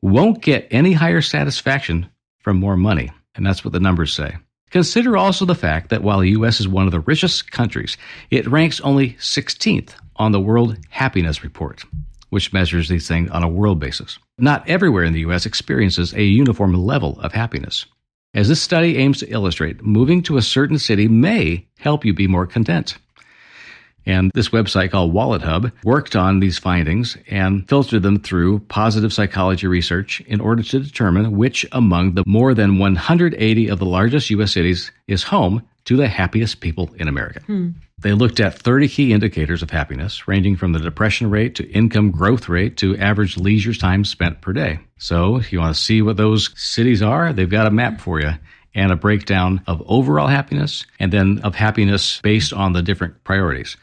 won't 0.00 0.42
get 0.42 0.68
any 0.70 0.92
higher 0.92 1.20
satisfaction 1.20 2.08
from 2.38 2.56
more 2.56 2.76
money. 2.76 3.10
And 3.34 3.44
that's 3.44 3.64
what 3.64 3.72
the 3.72 3.80
numbers 3.80 4.12
say. 4.12 4.36
Consider 4.70 5.16
also 5.16 5.44
the 5.44 5.54
fact 5.54 5.90
that 5.90 6.02
while 6.02 6.20
the 6.20 6.30
U.S. 6.30 6.60
is 6.60 6.68
one 6.68 6.86
of 6.86 6.92
the 6.92 7.00
richest 7.00 7.50
countries, 7.50 7.96
it 8.30 8.46
ranks 8.46 8.80
only 8.80 9.14
16th 9.14 9.90
on 10.16 10.32
the 10.32 10.40
World 10.40 10.76
Happiness 10.90 11.42
Report, 11.42 11.82
which 12.30 12.52
measures 12.52 12.88
these 12.88 13.06
things 13.06 13.30
on 13.30 13.42
a 13.42 13.48
world 13.48 13.78
basis. 13.78 14.18
Not 14.38 14.68
everywhere 14.68 15.04
in 15.04 15.12
the 15.12 15.20
U.S. 15.20 15.46
experiences 15.46 16.14
a 16.14 16.22
uniform 16.22 16.72
level 16.74 17.20
of 17.20 17.32
happiness. 17.32 17.86
As 18.32 18.48
this 18.48 18.62
study 18.62 18.96
aims 18.96 19.18
to 19.18 19.28
illustrate, 19.28 19.82
moving 19.82 20.22
to 20.22 20.36
a 20.36 20.42
certain 20.42 20.78
city 20.78 21.08
may 21.08 21.66
help 21.78 22.04
you 22.04 22.14
be 22.14 22.28
more 22.28 22.46
content. 22.46 22.96
And 24.06 24.30
this 24.34 24.48
website 24.48 24.90
called 24.90 25.12
Wallet 25.12 25.42
Hub 25.42 25.72
worked 25.84 26.16
on 26.16 26.40
these 26.40 26.58
findings 26.58 27.16
and 27.28 27.68
filtered 27.68 28.02
them 28.02 28.18
through 28.18 28.60
positive 28.60 29.12
psychology 29.12 29.66
research 29.66 30.20
in 30.22 30.40
order 30.40 30.62
to 30.62 30.80
determine 30.80 31.36
which 31.36 31.66
among 31.72 32.14
the 32.14 32.24
more 32.26 32.54
than 32.54 32.78
180 32.78 33.68
of 33.68 33.78
the 33.78 33.84
largest 33.84 34.30
U.S. 34.30 34.52
cities 34.52 34.90
is 35.06 35.24
home 35.24 35.62
to 35.84 35.96
the 35.96 36.08
happiest 36.08 36.60
people 36.60 36.90
in 36.96 37.08
America. 37.08 37.40
Hmm. 37.40 37.70
They 38.02 38.12
looked 38.12 38.40
at 38.40 38.58
30 38.58 38.88
key 38.88 39.12
indicators 39.12 39.62
of 39.62 39.70
happiness, 39.70 40.26
ranging 40.26 40.56
from 40.56 40.72
the 40.72 40.78
depression 40.78 41.28
rate 41.28 41.54
to 41.56 41.70
income 41.70 42.10
growth 42.10 42.48
rate 42.48 42.76
to 42.78 42.96
average 42.96 43.36
leisure 43.36 43.74
time 43.74 44.04
spent 44.04 44.40
per 44.40 44.52
day. 44.52 44.80
So, 44.98 45.36
if 45.36 45.52
you 45.52 45.60
want 45.60 45.74
to 45.74 45.80
see 45.80 46.00
what 46.00 46.16
those 46.16 46.50
cities 46.58 47.02
are, 47.02 47.32
they've 47.32 47.48
got 47.48 47.66
a 47.66 47.70
map 47.70 48.00
for 48.00 48.20
you 48.20 48.32
and 48.74 48.90
a 48.90 48.96
breakdown 48.96 49.60
of 49.66 49.82
overall 49.86 50.28
happiness 50.28 50.86
and 50.98 51.12
then 51.12 51.40
of 51.40 51.54
happiness 51.54 52.20
based 52.22 52.52
on 52.52 52.72
the 52.72 52.82
different 52.82 53.22
priorities 53.24 53.76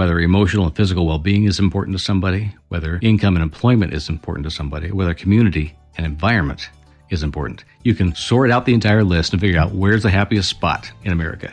whether 0.00 0.18
emotional 0.18 0.64
and 0.64 0.74
physical 0.74 1.06
well 1.06 1.18
being 1.18 1.44
is 1.44 1.58
important 1.58 1.94
to 1.94 2.02
somebody, 2.02 2.54
whether 2.68 2.98
income 3.02 3.36
and 3.36 3.42
employment 3.42 3.92
is 3.92 4.08
important 4.08 4.44
to 4.44 4.50
somebody, 4.50 4.90
whether 4.90 5.12
community 5.12 5.76
and 5.96 6.06
environment 6.06 6.70
is 7.10 7.22
important. 7.22 7.64
You 7.82 7.94
can 7.94 8.14
sort 8.14 8.50
out 8.50 8.64
the 8.64 8.72
entire 8.72 9.04
list 9.04 9.34
and 9.34 9.40
figure 9.42 9.60
out 9.60 9.72
where's 9.72 10.02
the 10.02 10.08
happiest 10.08 10.48
spot 10.48 10.90
in 11.04 11.12
America. 11.12 11.52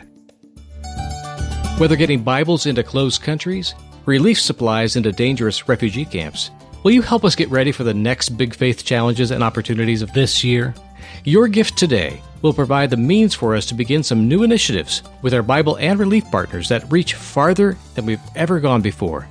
Whether 1.78 1.94
getting 1.94 2.24
Bibles 2.24 2.66
into 2.66 2.82
closed 2.82 3.22
countries, 3.22 3.76
relief 4.04 4.40
supplies 4.40 4.96
into 4.96 5.12
dangerous 5.12 5.68
refugee 5.68 6.04
camps, 6.04 6.50
will 6.82 6.90
you 6.90 7.02
help 7.02 7.24
us 7.24 7.36
get 7.36 7.48
ready 7.50 7.70
for 7.70 7.84
the 7.84 7.94
next 7.94 8.30
big 8.30 8.52
faith 8.52 8.84
challenges 8.84 9.30
and 9.30 9.44
opportunities 9.44 10.02
of 10.02 10.12
this 10.12 10.42
year? 10.42 10.74
Your 11.22 11.46
gift 11.46 11.78
today 11.78 12.20
will 12.42 12.52
provide 12.52 12.90
the 12.90 12.96
means 12.96 13.32
for 13.32 13.54
us 13.54 13.64
to 13.66 13.74
begin 13.74 14.02
some 14.02 14.26
new 14.26 14.42
initiatives 14.42 15.04
with 15.22 15.32
our 15.32 15.42
Bible 15.44 15.76
and 15.76 16.00
relief 16.00 16.28
partners 16.32 16.68
that 16.68 16.90
reach 16.90 17.14
farther 17.14 17.78
than 17.94 18.06
we've 18.06 18.18
ever 18.34 18.58
gone 18.58 18.82
before. 18.82 19.28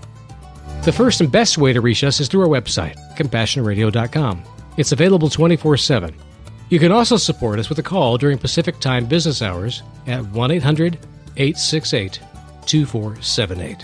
The 0.84 0.94
first 0.94 1.20
and 1.20 1.30
best 1.30 1.58
way 1.58 1.74
to 1.74 1.82
reach 1.82 2.06
us 2.06 2.22
is 2.22 2.30
through 2.30 2.44
our 2.44 2.62
website, 2.62 2.96
compassionradio.com. 3.18 4.42
It's 4.78 4.94
available 4.94 5.30
24 5.30 5.76
7. 5.76 6.16
You 6.70 6.80
can 6.80 6.94
also 6.94 7.18
support 7.18 7.60
us 7.60 7.68
with 7.68 7.80
a 7.80 7.84
call 7.84 8.18
during 8.18 8.38
Pacific 8.38 8.80
Time 8.80 9.06
business 9.06 9.42
hours 9.42 9.84
at 10.06 10.24
1 10.28 10.52
800 10.52 10.98
868 11.36 12.22
2478. 12.68 13.84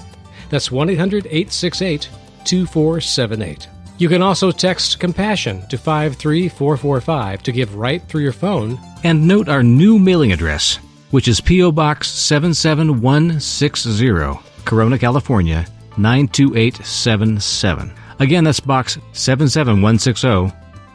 That's 0.50 0.72
1 0.72 0.90
800 0.90 1.25
868 1.25 2.10
2478. 2.46 3.68
You 3.98 4.10
can 4.10 4.22
also 4.22 4.52
text 4.52 5.00
Compassion 5.00 5.66
to 5.68 5.78
53445 5.78 7.44
to 7.44 7.52
give 7.52 7.75
right 7.75 8.02
through 8.04 8.24
your 8.24 8.34
phone. 8.34 8.80
And 9.04 9.28
note 9.28 9.50
our 9.50 9.63
new 9.63 10.00
mailing 10.00 10.32
address, 10.32 10.78
which 11.12 11.28
is 11.28 11.40
P.O. 11.40 11.72
Box 11.72 12.10
77160, 12.10 14.40
Corona, 14.66 14.98
California 14.98 15.68
92877. 15.98 17.94
Again, 18.20 18.44
that's 18.44 18.60
Box 18.60 18.98
77160, 19.13 20.52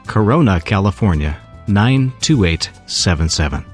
Corona, 0.06 0.60
California 0.60 1.40
92877. 1.68 3.64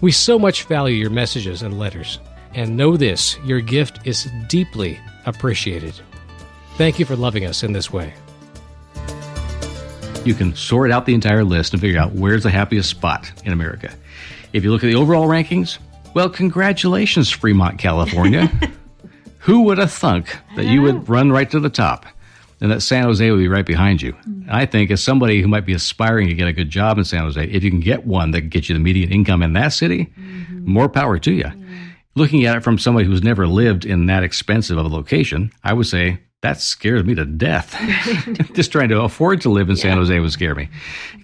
We 0.00 0.12
so 0.12 0.38
much 0.38 0.64
value 0.64 0.96
your 0.96 1.10
messages 1.10 1.62
and 1.62 1.78
letters. 1.78 2.20
And 2.54 2.76
know 2.76 2.96
this 2.96 3.38
your 3.44 3.60
gift 3.60 4.06
is 4.06 4.28
deeply 4.48 4.98
appreciated. 5.26 5.94
Thank 6.76 6.98
you 6.98 7.04
for 7.04 7.16
loving 7.16 7.44
us 7.44 7.62
in 7.62 7.72
this 7.72 7.92
way 7.92 8.14
you 10.24 10.34
can 10.34 10.54
sort 10.54 10.90
out 10.90 11.06
the 11.06 11.14
entire 11.14 11.44
list 11.44 11.72
and 11.72 11.80
figure 11.80 11.98
out 11.98 12.12
where's 12.12 12.42
the 12.42 12.50
happiest 12.50 12.90
spot 12.90 13.30
in 13.44 13.52
America. 13.52 13.92
If 14.52 14.64
you 14.64 14.70
look 14.70 14.84
at 14.84 14.88
the 14.88 14.96
overall 14.96 15.26
rankings, 15.26 15.78
well, 16.14 16.28
congratulations, 16.28 17.30
Fremont, 17.30 17.78
California. 17.78 18.50
Who 19.40 19.62
would 19.62 19.78
have 19.78 19.92
thunk 19.92 20.36
that 20.56 20.66
you 20.66 20.82
would 20.82 21.08
run 21.08 21.32
right 21.32 21.50
to 21.50 21.60
the 21.60 21.70
top 21.70 22.04
and 22.60 22.70
that 22.70 22.82
San 22.82 23.04
Jose 23.04 23.30
would 23.30 23.38
be 23.38 23.48
right 23.48 23.64
behind 23.64 24.02
you? 24.02 24.12
Mm-hmm. 24.12 24.50
I 24.50 24.66
think 24.66 24.90
as 24.90 25.02
somebody 25.02 25.40
who 25.40 25.48
might 25.48 25.64
be 25.64 25.72
aspiring 25.72 26.28
to 26.28 26.34
get 26.34 26.46
a 26.46 26.52
good 26.52 26.68
job 26.68 26.98
in 26.98 27.04
San 27.04 27.22
Jose, 27.22 27.42
if 27.42 27.64
you 27.64 27.70
can 27.70 27.80
get 27.80 28.06
one 28.06 28.32
that 28.32 28.42
gets 28.42 28.68
you 28.68 28.74
the 28.74 28.80
median 28.80 29.10
income 29.10 29.42
in 29.42 29.54
that 29.54 29.68
city, 29.68 30.12
mm-hmm. 30.18 30.70
more 30.70 30.90
power 30.90 31.18
to 31.20 31.32
you. 31.32 31.44
Mm-hmm. 31.44 31.59
Looking 32.16 32.44
at 32.44 32.56
it 32.56 32.64
from 32.64 32.78
somebody 32.78 33.06
who's 33.06 33.22
never 33.22 33.46
lived 33.46 33.84
in 33.84 34.06
that 34.06 34.24
expensive 34.24 34.76
of 34.76 34.84
a 34.84 34.88
location, 34.88 35.52
I 35.62 35.72
would 35.72 35.86
say 35.86 36.18
that 36.42 36.60
scares 36.60 37.04
me 37.04 37.14
to 37.14 37.24
death. 37.24 37.76
Just 38.54 38.72
trying 38.72 38.88
to 38.88 39.02
afford 39.02 39.40
to 39.42 39.50
live 39.50 39.68
in 39.70 39.76
San 39.76 39.96
Jose 39.96 40.18
would 40.18 40.32
scare 40.32 40.54
me. 40.54 40.68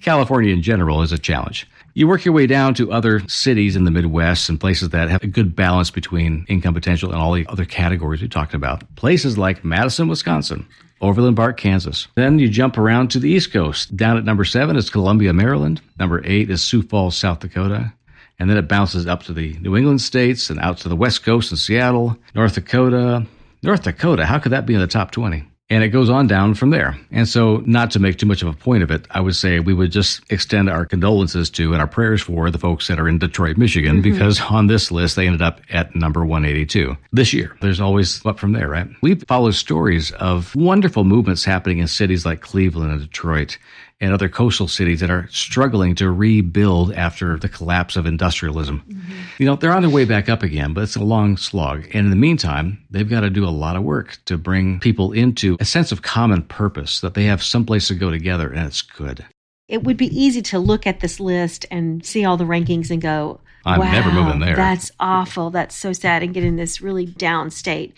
California 0.01 0.53
in 0.53 0.63
general 0.63 1.03
is 1.03 1.11
a 1.11 1.19
challenge. 1.19 1.67
You 1.95 2.07
work 2.07 2.25
your 2.25 2.35
way 2.35 2.47
down 2.47 2.75
to 2.75 2.93
other 2.93 3.27
cities 3.27 3.75
in 3.75 3.85
the 3.85 3.91
Midwest 3.91 4.49
and 4.49 4.61
places 4.61 4.91
that 4.91 5.09
have 5.09 5.25
a 5.25 5.27
good 5.27 5.57
balance 5.57 5.91
between 5.91 6.45
income 6.49 6.75
potential 6.75 7.11
and 7.11 7.21
all 7.21 7.33
the 7.33 7.47
other 7.49 7.65
categories 7.65 8.21
we 8.21 8.29
talked 8.29 8.53
about. 8.53 8.85
Places 8.97 9.39
like 9.39 9.65
Madison, 9.65 10.07
Wisconsin, 10.07 10.69
Overland 11.01 11.37
Park, 11.37 11.57
Kansas. 11.57 12.07
Then 12.15 12.39
you 12.39 12.49
jump 12.49 12.77
around 12.77 13.11
to 13.11 13.19
the 13.19 13.31
East 13.31 13.53
Coast. 13.53 13.97
Down 13.97 14.19
at 14.19 14.25
number 14.25 14.45
seven 14.45 14.77
is 14.77 14.91
Columbia, 14.91 15.33
Maryland. 15.33 15.81
Number 15.99 16.21
eight 16.27 16.51
is 16.51 16.63
Sioux 16.63 16.83
Falls, 16.83 17.17
South 17.17 17.41
Dakota. 17.41 17.93
And 18.39 18.51
then 18.51 18.57
it 18.57 18.69
bounces 18.69 19.07
up 19.07 19.23
to 19.25 19.33
the 19.33 19.57
New 19.61 19.77
England 19.77 20.01
states 20.01 20.51
and 20.51 20.61
out 20.61 20.79
to 20.79 20.89
the 20.89 20.97
West 20.97 21.25
Coast 21.25 21.51
and 21.51 21.59
Seattle, 21.59 22.17
North 22.35 22.55
Dakota, 22.55 23.27
North 23.63 23.83
Dakota, 23.83 24.27
how 24.27 24.39
could 24.39 24.53
that 24.53 24.67
be 24.67 24.75
in 24.75 24.81
the 24.81 24.87
top 24.87 25.11
20? 25.11 25.45
And 25.69 25.83
it 25.83 25.89
goes 25.89 26.09
on 26.09 26.29
down 26.29 26.55
from 26.55 26.71
there. 26.71 26.97
And 27.11 27.29
so, 27.29 27.61
not 27.67 27.91
to 27.91 27.99
make 27.99 28.19
too 28.19 28.27
much 28.27 28.41
of 28.41 28.47
a 28.47 28.53
point 28.53 28.85
of 28.85 28.93
it, 28.93 29.05
I 29.11 29.21
would 29.21 29.35
say 29.35 29.59
we 29.59 29.75
would 29.75 29.91
just 29.91 30.21
extend 30.31 30.71
our 30.71 30.87
condolences 30.87 31.51
to 31.51 31.73
and 31.73 31.81
our 31.81 31.89
prayers 31.89 32.23
for 32.23 32.53
the 32.53 32.59
folks 32.59 32.87
that 32.87 33.01
are 33.01 33.09
in 33.09 33.19
Detroit, 33.19 33.57
Michigan, 33.57 34.01
mm-hmm. 34.01 34.13
because 34.13 34.41
on 34.41 34.69
this 34.69 34.93
list, 34.93 35.17
they 35.17 35.27
ended 35.27 35.43
up 35.43 35.61
at 35.71 35.97
number 35.97 36.25
182 36.25 36.97
this 37.11 37.33
year. 37.33 37.57
There's 37.61 37.81
always 37.81 38.25
up 38.25 38.39
from 38.39 38.53
there, 38.53 38.69
right? 38.69 38.87
We 39.03 39.17
follow 39.17 39.51
stories 39.51 40.13
of 40.13 40.55
wonderful 40.55 41.03
movements 41.03 41.45
happening 41.45 41.79
in 41.79 41.89
cities 41.89 42.25
like 42.25 42.43
Cleveland 42.43 42.93
and 42.93 43.01
Detroit 43.01 43.59
and 44.01 44.13
other 44.13 44.29
coastal 44.29 44.69
cities 44.69 45.01
that 45.01 45.11
are 45.11 45.27
struggling 45.31 45.95
to 45.95 46.11
rebuild 46.11 46.93
after 46.93 47.39
the 47.39 47.49
collapse 47.49 47.97
of 47.97 48.05
industrialism. 48.05 48.83
Mm-hmm. 48.87 49.13
You 49.39 49.47
know, 49.47 49.57
they're 49.57 49.73
on 49.73 49.83
their 49.83 49.91
way 49.91 50.05
back 50.05 50.29
up 50.29 50.43
again, 50.43 50.75
but 50.75 50.83
it's 50.83 50.97
a 50.97 51.05
long 51.05 51.37
slog. 51.37 51.85
And 51.95 52.05
in 52.05 52.11
the 52.11 52.17
meantime, 52.17 52.85
they've 52.91 53.09
got 53.09 53.21
to 53.21 53.31
do 53.31 53.47
a 53.47 53.51
lot 53.51 53.77
of 53.77 53.83
work 53.83 54.19
to 54.27 54.37
bring 54.37 54.81
people 54.81 55.13
into 55.13 55.57
a 55.61 55.65
sense 55.65 55.93
of 55.93 56.03
common 56.03 56.43
purpose 56.43 57.01
that 57.01 57.15
they 57.15 57.25
have 57.25 57.43
someplace 57.43 57.89
to 57.89 57.95
go 57.95 58.11
together, 58.11 58.53
and 58.53 58.67
it's 58.67 58.83
good. 58.83 59.25
It 59.69 59.83
would 59.83 59.97
be 59.97 60.17
easy 60.17 60.43
to 60.43 60.59
look 60.59 60.87
at 60.87 61.01
this 61.01 61.19
list 61.19 61.67
and 61.71 62.05
see 62.05 62.25
all 62.25 62.37
the 62.37 62.45
rankings 62.45 62.91
and 62.91 63.01
go, 63.01 63.41
I'm 63.65 63.81
wow, 63.81 63.91
never 63.91 64.13
moving 64.13 64.41
there. 64.41 64.55
That's 64.55 64.93
awful. 65.01 65.51
That's 65.51 65.75
so 65.75 65.93
sad 65.93 66.23
and 66.23 66.33
get 66.33 66.45
in 66.45 66.57
this 66.57 66.81
really 66.81 67.07
down 67.07 67.51
state 67.51 67.95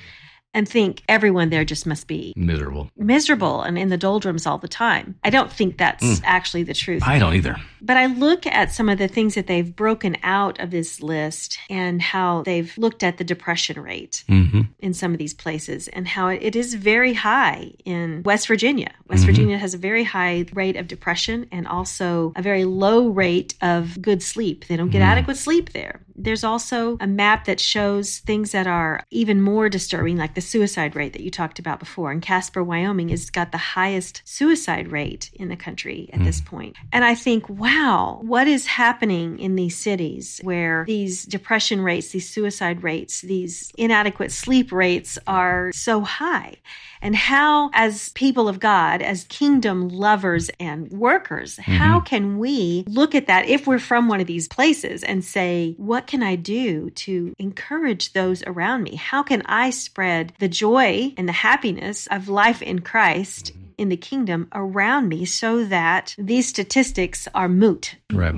and 0.59 0.69
think 0.69 1.05
everyone 1.09 1.50
there 1.50 1.65
just 1.65 1.87
must 1.87 2.09
be 2.09 2.35
miserable, 2.37 2.91
miserable, 2.97 3.62
and 3.62 3.79
in 3.79 3.91
the 3.91 3.97
doldrums 3.97 4.45
all 4.45 4.59
the 4.59 4.67
time. 4.67 5.15
I 5.23 5.31
don't 5.31 5.53
think 5.53 5.79
that's 5.79 6.05
mm. 6.05 6.21
actually 6.25 6.65
the 6.65 6.75
truth. 6.75 7.05
I 7.07 7.21
don't 7.21 7.35
either. 7.35 7.57
But 7.81 7.97
I 7.97 8.07
look 8.07 8.45
at 8.45 8.73
some 8.73 8.88
of 8.88 8.99
the 8.99 9.07
things 9.07 9.37
that 9.37 9.47
they've 9.47 9.75
broken 9.75 10.17
out 10.25 10.59
of 10.59 10.73
this 10.73 11.00
list 11.00 11.61
and 11.71 12.03
how 12.03 12.43
they've 12.43 12.77
looked 12.77 13.05
at 13.05 13.19
the 13.19 13.25
depression 13.25 13.81
rate 13.81 14.25
mm-hmm. 14.29 14.62
in 14.81 14.95
some 14.95 15.12
of 15.12 15.19
these 15.19 15.33
places 15.33 15.87
and 15.87 16.09
how 16.09 16.27
it 16.27 16.57
is 16.57 16.75
very 16.75 17.15
high 17.15 17.71
in 17.85 18.25
West 18.25 18.49
Virginia. 18.49 18.91
West 19.09 19.21
mm-hmm. 19.21 19.31
Virginia 19.31 19.59
has 19.59 19.75
a 19.75 19.79
very 19.79 20.03
high 20.03 20.45
rate 20.55 20.75
of 20.75 20.88
depression 20.88 21.47
and 21.53 21.69
also 21.69 22.33
a 22.35 22.43
very 22.43 22.65
low 22.65 23.07
rate 23.07 23.55
of 23.62 24.03
good 24.03 24.25
sleep. 24.25 24.67
They 24.67 24.77
don't 24.77 24.91
get 24.91 25.03
mm. 25.03 25.07
adequate 25.07 25.37
sleep 25.37 25.73
there. 25.73 26.00
There's 26.19 26.45
also 26.45 26.97
a 27.01 27.07
map 27.07 27.45
that 27.45 27.61
shows 27.61 28.19
things 28.19 28.53
that 28.53 28.67
are 28.67 29.05
even 29.11 29.41
more 29.41 29.69
disturbing, 29.69 30.17
like 30.17 30.35
the 30.35 30.41
suicide 30.41 30.97
rate 30.97 31.13
that 31.13 31.23
you 31.23 31.31
talked 31.31 31.59
about 31.59 31.79
before. 31.79 32.11
And 32.11 32.21
Casper, 32.21 32.63
Wyoming 32.63 33.09
has 33.11 33.31
got 33.31 33.53
the 33.53 33.59
highest 33.59 34.23
suicide 34.25 34.91
rate 34.91 35.31
in 35.35 35.49
the 35.49 35.57
country 35.57 36.11
at 36.13 36.21
mm. 36.21 36.25
this 36.25 36.41
point. 36.41 36.77
And 36.93 37.05
I 37.05 37.15
think, 37.15 37.49
wow, 37.49 38.21
what 38.23 38.49
is 38.49 38.67
happening 38.67 39.39
in 39.39 39.55
these 39.57 39.77
cities 39.77 40.41
where 40.43 40.85
these 40.87 41.25
depression 41.25 41.81
rates, 41.81 42.11
these 42.11 42.29
suicide 42.29 42.83
rates, 42.83 43.21
these 43.21 43.73
inadequate 43.79 44.33
sleep 44.33 44.73
rates 44.73 45.19
are 45.27 45.73
so 45.73 46.01
high? 46.03 46.57
and 47.01 47.15
how, 47.15 47.71
as 47.73 48.11
people 48.11 48.49
of 48.49 48.61
God, 48.61 49.03
as 49.03 49.25
kingdom 49.25 49.89
lovers 49.89 50.51
and 50.59 50.91
workers, 50.91 51.57
mm-hmm. 51.57 51.73
how 51.73 52.01
can 52.01 52.39
we 52.39 52.85
look 52.89 53.15
at 53.15 53.27
that 53.27 53.47
if 53.47 53.67
we're 53.67 53.79
from 53.79 54.09
one 54.09 54.21
of 54.21 54.27
these 54.27 54.49
places 54.49 55.03
and 55.05 55.25
say, 55.25 55.75
what 55.77 56.07
can 56.09 56.23
I 56.23 56.35
do 56.35 56.91
to 56.91 57.37
encourage 57.38 58.15
those 58.15 58.43
around 58.45 58.83
me? 58.83 58.97
How 58.97 59.23
can 59.23 59.43
I 59.47 59.71
spread 59.71 60.33
the 60.41 60.49
joy 60.49 61.12
and 61.17 61.29
the 61.29 61.33
happiness 61.33 62.09
of 62.11 62.29
life 62.29 62.62
in 62.62 62.81
Christ? 62.81 63.53
Mm-hmm 63.53 63.65
in 63.79 63.88
the 63.88 63.97
kingdom 63.97 64.49
around 64.53 65.09
me 65.09 65.25
so 65.25 65.65
that 65.65 66.15
these 66.19 66.49
statistics 66.49 67.29
are 67.33 67.49
moot. 67.49 67.95
Right. 68.12 68.35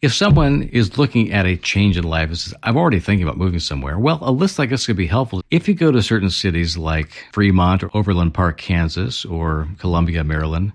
If 0.00 0.14
someone 0.14 0.62
is 0.72 0.96
looking 0.96 1.32
at 1.32 1.46
a 1.46 1.56
change 1.56 1.98
in 1.98 2.04
life 2.04 2.28
and 2.28 2.38
says, 2.38 2.54
I'm 2.62 2.76
already 2.76 3.00
thinking 3.00 3.26
about 3.26 3.36
moving 3.36 3.58
somewhere, 3.58 3.98
well, 3.98 4.20
a 4.22 4.30
list 4.30 4.56
like 4.58 4.70
this 4.70 4.86
could 4.86 4.96
be 4.96 5.08
helpful. 5.08 5.42
If 5.50 5.66
you 5.66 5.74
go 5.74 5.90
to 5.90 6.00
certain 6.00 6.30
cities 6.30 6.76
like 6.76 7.26
Fremont 7.32 7.82
or 7.82 7.90
Overland 7.92 8.34
Park, 8.34 8.58
Kansas, 8.58 9.24
or 9.24 9.68
Columbia, 9.78 10.22
Maryland, 10.22 10.72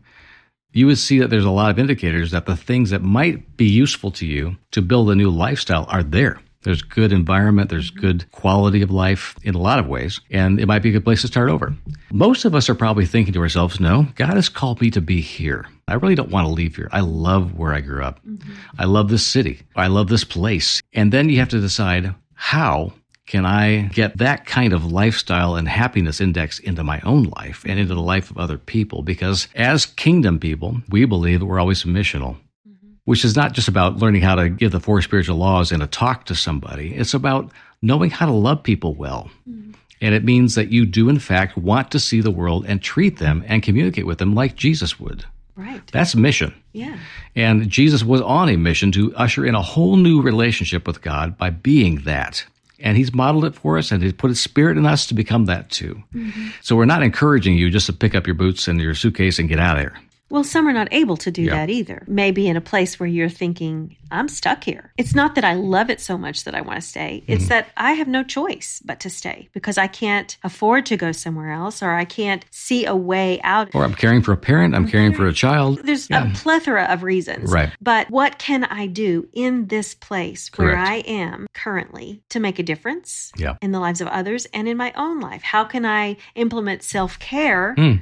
you 0.71 0.85
would 0.87 0.97
see 0.97 1.19
that 1.19 1.29
there's 1.29 1.45
a 1.45 1.49
lot 1.49 1.71
of 1.71 1.79
indicators 1.79 2.31
that 2.31 2.45
the 2.45 2.55
things 2.55 2.89
that 2.91 3.01
might 3.01 3.57
be 3.57 3.65
useful 3.65 4.11
to 4.11 4.25
you 4.25 4.57
to 4.71 4.81
build 4.81 5.09
a 5.09 5.15
new 5.15 5.29
lifestyle 5.29 5.85
are 5.89 6.03
there. 6.03 6.39
There's 6.63 6.81
good 6.81 7.13
environment, 7.13 7.69
there's 7.69 7.89
good 7.89 8.29
quality 8.31 8.81
of 8.81 8.91
life 8.91 9.35
in 9.43 9.55
a 9.55 9.59
lot 9.59 9.79
of 9.79 9.87
ways, 9.87 10.19
and 10.29 10.59
it 10.59 10.65
might 10.65 10.83
be 10.83 10.89
a 10.89 10.91
good 10.91 11.05
place 11.05 11.21
to 11.21 11.27
start 11.27 11.49
over. 11.49 11.73
Most 12.11 12.43
of 12.43 12.53
us 12.53 12.69
are 12.69 12.75
probably 12.75 13.05
thinking 13.05 13.33
to 13.33 13.39
ourselves, 13.39 13.79
no, 13.79 14.07
God 14.15 14.33
has 14.33 14.49
called 14.49 14.81
me 14.81 14.91
to 14.91 14.99
be 14.99 15.21
here. 15.21 15.65
I 15.87 15.93
really 15.93 16.15
don't 16.15 16.31
want 16.31 16.47
to 16.47 16.53
leave 16.53 16.75
here. 16.75 16.89
I 16.91 16.99
love 16.99 17.57
where 17.57 17.73
I 17.73 17.79
grew 17.79 18.03
up. 18.03 18.19
Mm-hmm. 18.25 18.51
I 18.77 18.85
love 18.85 19.07
this 19.07 19.25
city. 19.25 19.61
I 19.75 19.87
love 19.87 20.09
this 20.09 20.25
place. 20.25 20.81
And 20.93 21.13
then 21.13 21.29
you 21.29 21.39
have 21.39 21.49
to 21.49 21.61
decide 21.61 22.13
how 22.33 22.93
can 23.29 23.45
I 23.45 23.83
get 23.93 24.17
that 24.17 24.47
kind 24.47 24.73
of 24.73 24.91
lifestyle 24.91 25.55
and 25.55 25.67
happiness 25.67 26.19
index 26.19 26.57
into 26.57 26.83
my 26.83 26.99
own 27.01 27.25
life 27.37 27.63
and 27.63 27.79
into 27.79 27.93
the 27.93 28.01
life 28.01 28.31
of 28.31 28.39
other 28.39 28.57
people? 28.57 29.03
Because 29.03 29.47
as 29.53 29.85
kingdom 29.85 30.39
people, 30.39 30.81
we 30.89 31.05
believe 31.05 31.39
that 31.39 31.45
we're 31.45 31.59
always 31.59 31.83
missional, 31.83 32.37
mm-hmm. 32.67 32.87
which 33.05 33.23
is 33.23 33.35
not 33.35 33.53
just 33.53 33.67
about 33.67 33.97
learning 33.97 34.23
how 34.23 34.33
to 34.33 34.49
give 34.49 34.71
the 34.71 34.79
four 34.79 35.03
spiritual 35.03 35.37
laws 35.37 35.71
in 35.71 35.83
a 35.83 35.85
talk 35.85 36.25
to 36.25 36.33
somebody. 36.33 36.95
It's 36.95 37.13
about 37.13 37.51
knowing 37.83 38.09
how 38.09 38.25
to 38.25 38.31
love 38.31 38.63
people 38.63 38.95
well. 38.95 39.29
Mm-hmm. 39.47 39.73
And 40.01 40.15
it 40.15 40.23
means 40.23 40.55
that 40.55 40.71
you 40.71 40.87
do, 40.87 41.07
in 41.07 41.19
fact, 41.19 41.55
want 41.55 41.91
to 41.91 41.99
see 41.99 42.21
the 42.21 42.31
world 42.31 42.65
and 42.67 42.81
treat 42.81 43.19
them 43.19 43.43
and 43.45 43.61
communicate 43.61 44.07
with 44.07 44.17
them 44.17 44.33
like 44.33 44.55
Jesus 44.55 44.99
would. 44.99 45.23
Right. 45.55 45.85
That's 45.91 46.15
mission. 46.15 46.51
Yeah. 46.73 46.97
And 47.35 47.69
Jesus 47.69 48.03
was 48.03 48.21
on 48.21 48.49
a 48.49 48.57
mission 48.57 48.91
to 48.93 49.15
usher 49.15 49.45
in 49.45 49.53
a 49.53 49.61
whole 49.61 49.97
new 49.97 50.19
relationship 50.19 50.87
with 50.87 51.03
God 51.03 51.37
by 51.37 51.51
being 51.51 51.97
that. 52.05 52.43
And 52.81 52.97
he's 52.97 53.13
modeled 53.13 53.45
it 53.45 53.55
for 53.55 53.77
us 53.77 53.91
and 53.91 54.01
he's 54.01 54.13
put 54.13 54.29
his 54.29 54.39
spirit 54.39 54.77
in 54.77 54.85
us 54.85 55.05
to 55.07 55.13
become 55.13 55.45
that 55.45 55.69
too. 55.69 56.01
Mm-hmm. 56.13 56.49
So 56.61 56.75
we're 56.75 56.85
not 56.85 57.03
encouraging 57.03 57.55
you 57.55 57.69
just 57.69 57.87
to 57.87 57.93
pick 57.93 58.15
up 58.15 58.25
your 58.25 58.35
boots 58.35 58.67
and 58.67 58.79
your 58.79 58.95
suitcase 58.95 59.37
and 59.39 59.49
get 59.49 59.59
out 59.59 59.77
of 59.77 59.83
there. 59.83 59.99
Well, 60.29 60.43
some 60.43 60.67
are 60.67 60.73
not 60.73 60.87
able 60.91 61.17
to 61.17 61.31
do 61.31 61.41
yeah. 61.41 61.55
that 61.55 61.69
either. 61.69 62.03
Maybe 62.07 62.47
in 62.47 62.55
a 62.55 62.61
place 62.61 62.99
where 62.99 63.07
you're 63.07 63.29
thinking, 63.29 63.97
I'm 64.11 64.27
stuck 64.27 64.63
here. 64.63 64.93
It's 64.97 65.15
not 65.15 65.35
that 65.35 65.43
I 65.43 65.53
love 65.53 65.89
it 65.89 66.01
so 66.01 66.17
much 66.17 66.43
that 66.43 66.55
I 66.55 66.61
want 66.61 66.81
to 66.81 66.87
stay. 66.87 67.23
It's 67.27 67.43
mm-hmm. 67.43 67.49
that 67.49 67.67
I 67.77 67.93
have 67.93 68.07
no 68.07 68.23
choice 68.23 68.81
but 68.83 68.99
to 69.01 69.09
stay 69.09 69.49
because 69.53 69.77
I 69.77 69.87
can't 69.87 70.37
afford 70.43 70.85
to 70.87 70.97
go 70.97 71.11
somewhere 71.11 71.51
else 71.51 71.83
or 71.83 71.91
I 71.91 72.05
can't 72.05 72.45
see 72.49 72.85
a 72.85 72.95
way 72.95 73.39
out. 73.41 73.69
Or 73.73 73.83
I'm 73.83 73.93
caring 73.93 74.21
for 74.21 74.31
a 74.31 74.37
parent, 74.37 74.75
I'm, 74.75 74.87
caring 74.87 75.13
for 75.13 75.27
a 75.27 75.33
child. 75.33 75.79
There's 75.83 76.09
yeah. 76.09 76.31
a 76.31 76.35
plethora 76.35 76.85
of 76.85 77.03
reasons. 77.03 77.51
Right. 77.51 77.71
But 77.81 78.09
what 78.09 78.39
can 78.39 78.63
I 78.63 78.87
do 78.87 79.27
in 79.33 79.67
this 79.67 79.93
place 79.93 80.49
Correct. 80.49 80.75
where 80.75 80.77
I 80.77 80.97
am 80.97 81.47
currently 81.53 82.23
to 82.29 82.39
make 82.39 82.59
a 82.59 82.63
difference 82.63 83.31
yeah. 83.37 83.57
in 83.61 83.71
the 83.71 83.79
lives 83.79 84.01
of 84.01 84.07
others 84.07 84.45
and 84.53 84.67
in 84.67 84.77
my 84.77 84.91
own 84.95 85.19
life? 85.19 85.43
How 85.43 85.63
can 85.63 85.85
I 85.85 86.17
implement 86.35 86.83
self 86.83 87.19
care 87.19 87.75
mm, 87.77 88.01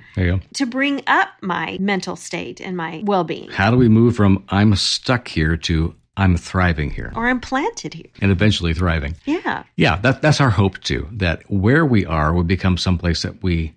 to 0.54 0.66
bring 0.66 1.02
up 1.08 1.30
my 1.42 1.78
mental 1.80 2.16
state 2.16 2.62
and 2.62 2.78
my 2.78 3.04
well 3.06 3.24
being? 3.24 3.50
How 3.50 3.72
do 3.72 3.78
we 3.78 3.90
move 3.90 4.16
from 4.16 4.44
I'm 4.50 4.76
stuck 4.76 5.28
here 5.28 5.58
to 5.58 5.96
I'm 6.18 6.36
thriving 6.36 6.90
here. 6.90 7.14
Or 7.16 7.28
I'm 7.28 7.40
planted 7.40 7.94
here. 7.94 8.08
And 8.22 8.32
eventually 8.32 8.74
thriving. 8.74 9.16
Yeah. 9.26 9.64
Yeah, 9.76 9.98
that, 9.98 10.22
that's 10.22 10.42
our 10.42 10.50
hope 10.50 10.80
too, 10.82 11.08
that 11.14 11.44
where 11.50 11.86
we 11.86 12.06
are 12.06 12.34
will 12.34 12.44
become 12.44 12.78
someplace 12.78 13.22
that 13.22 13.42
we 13.44 13.76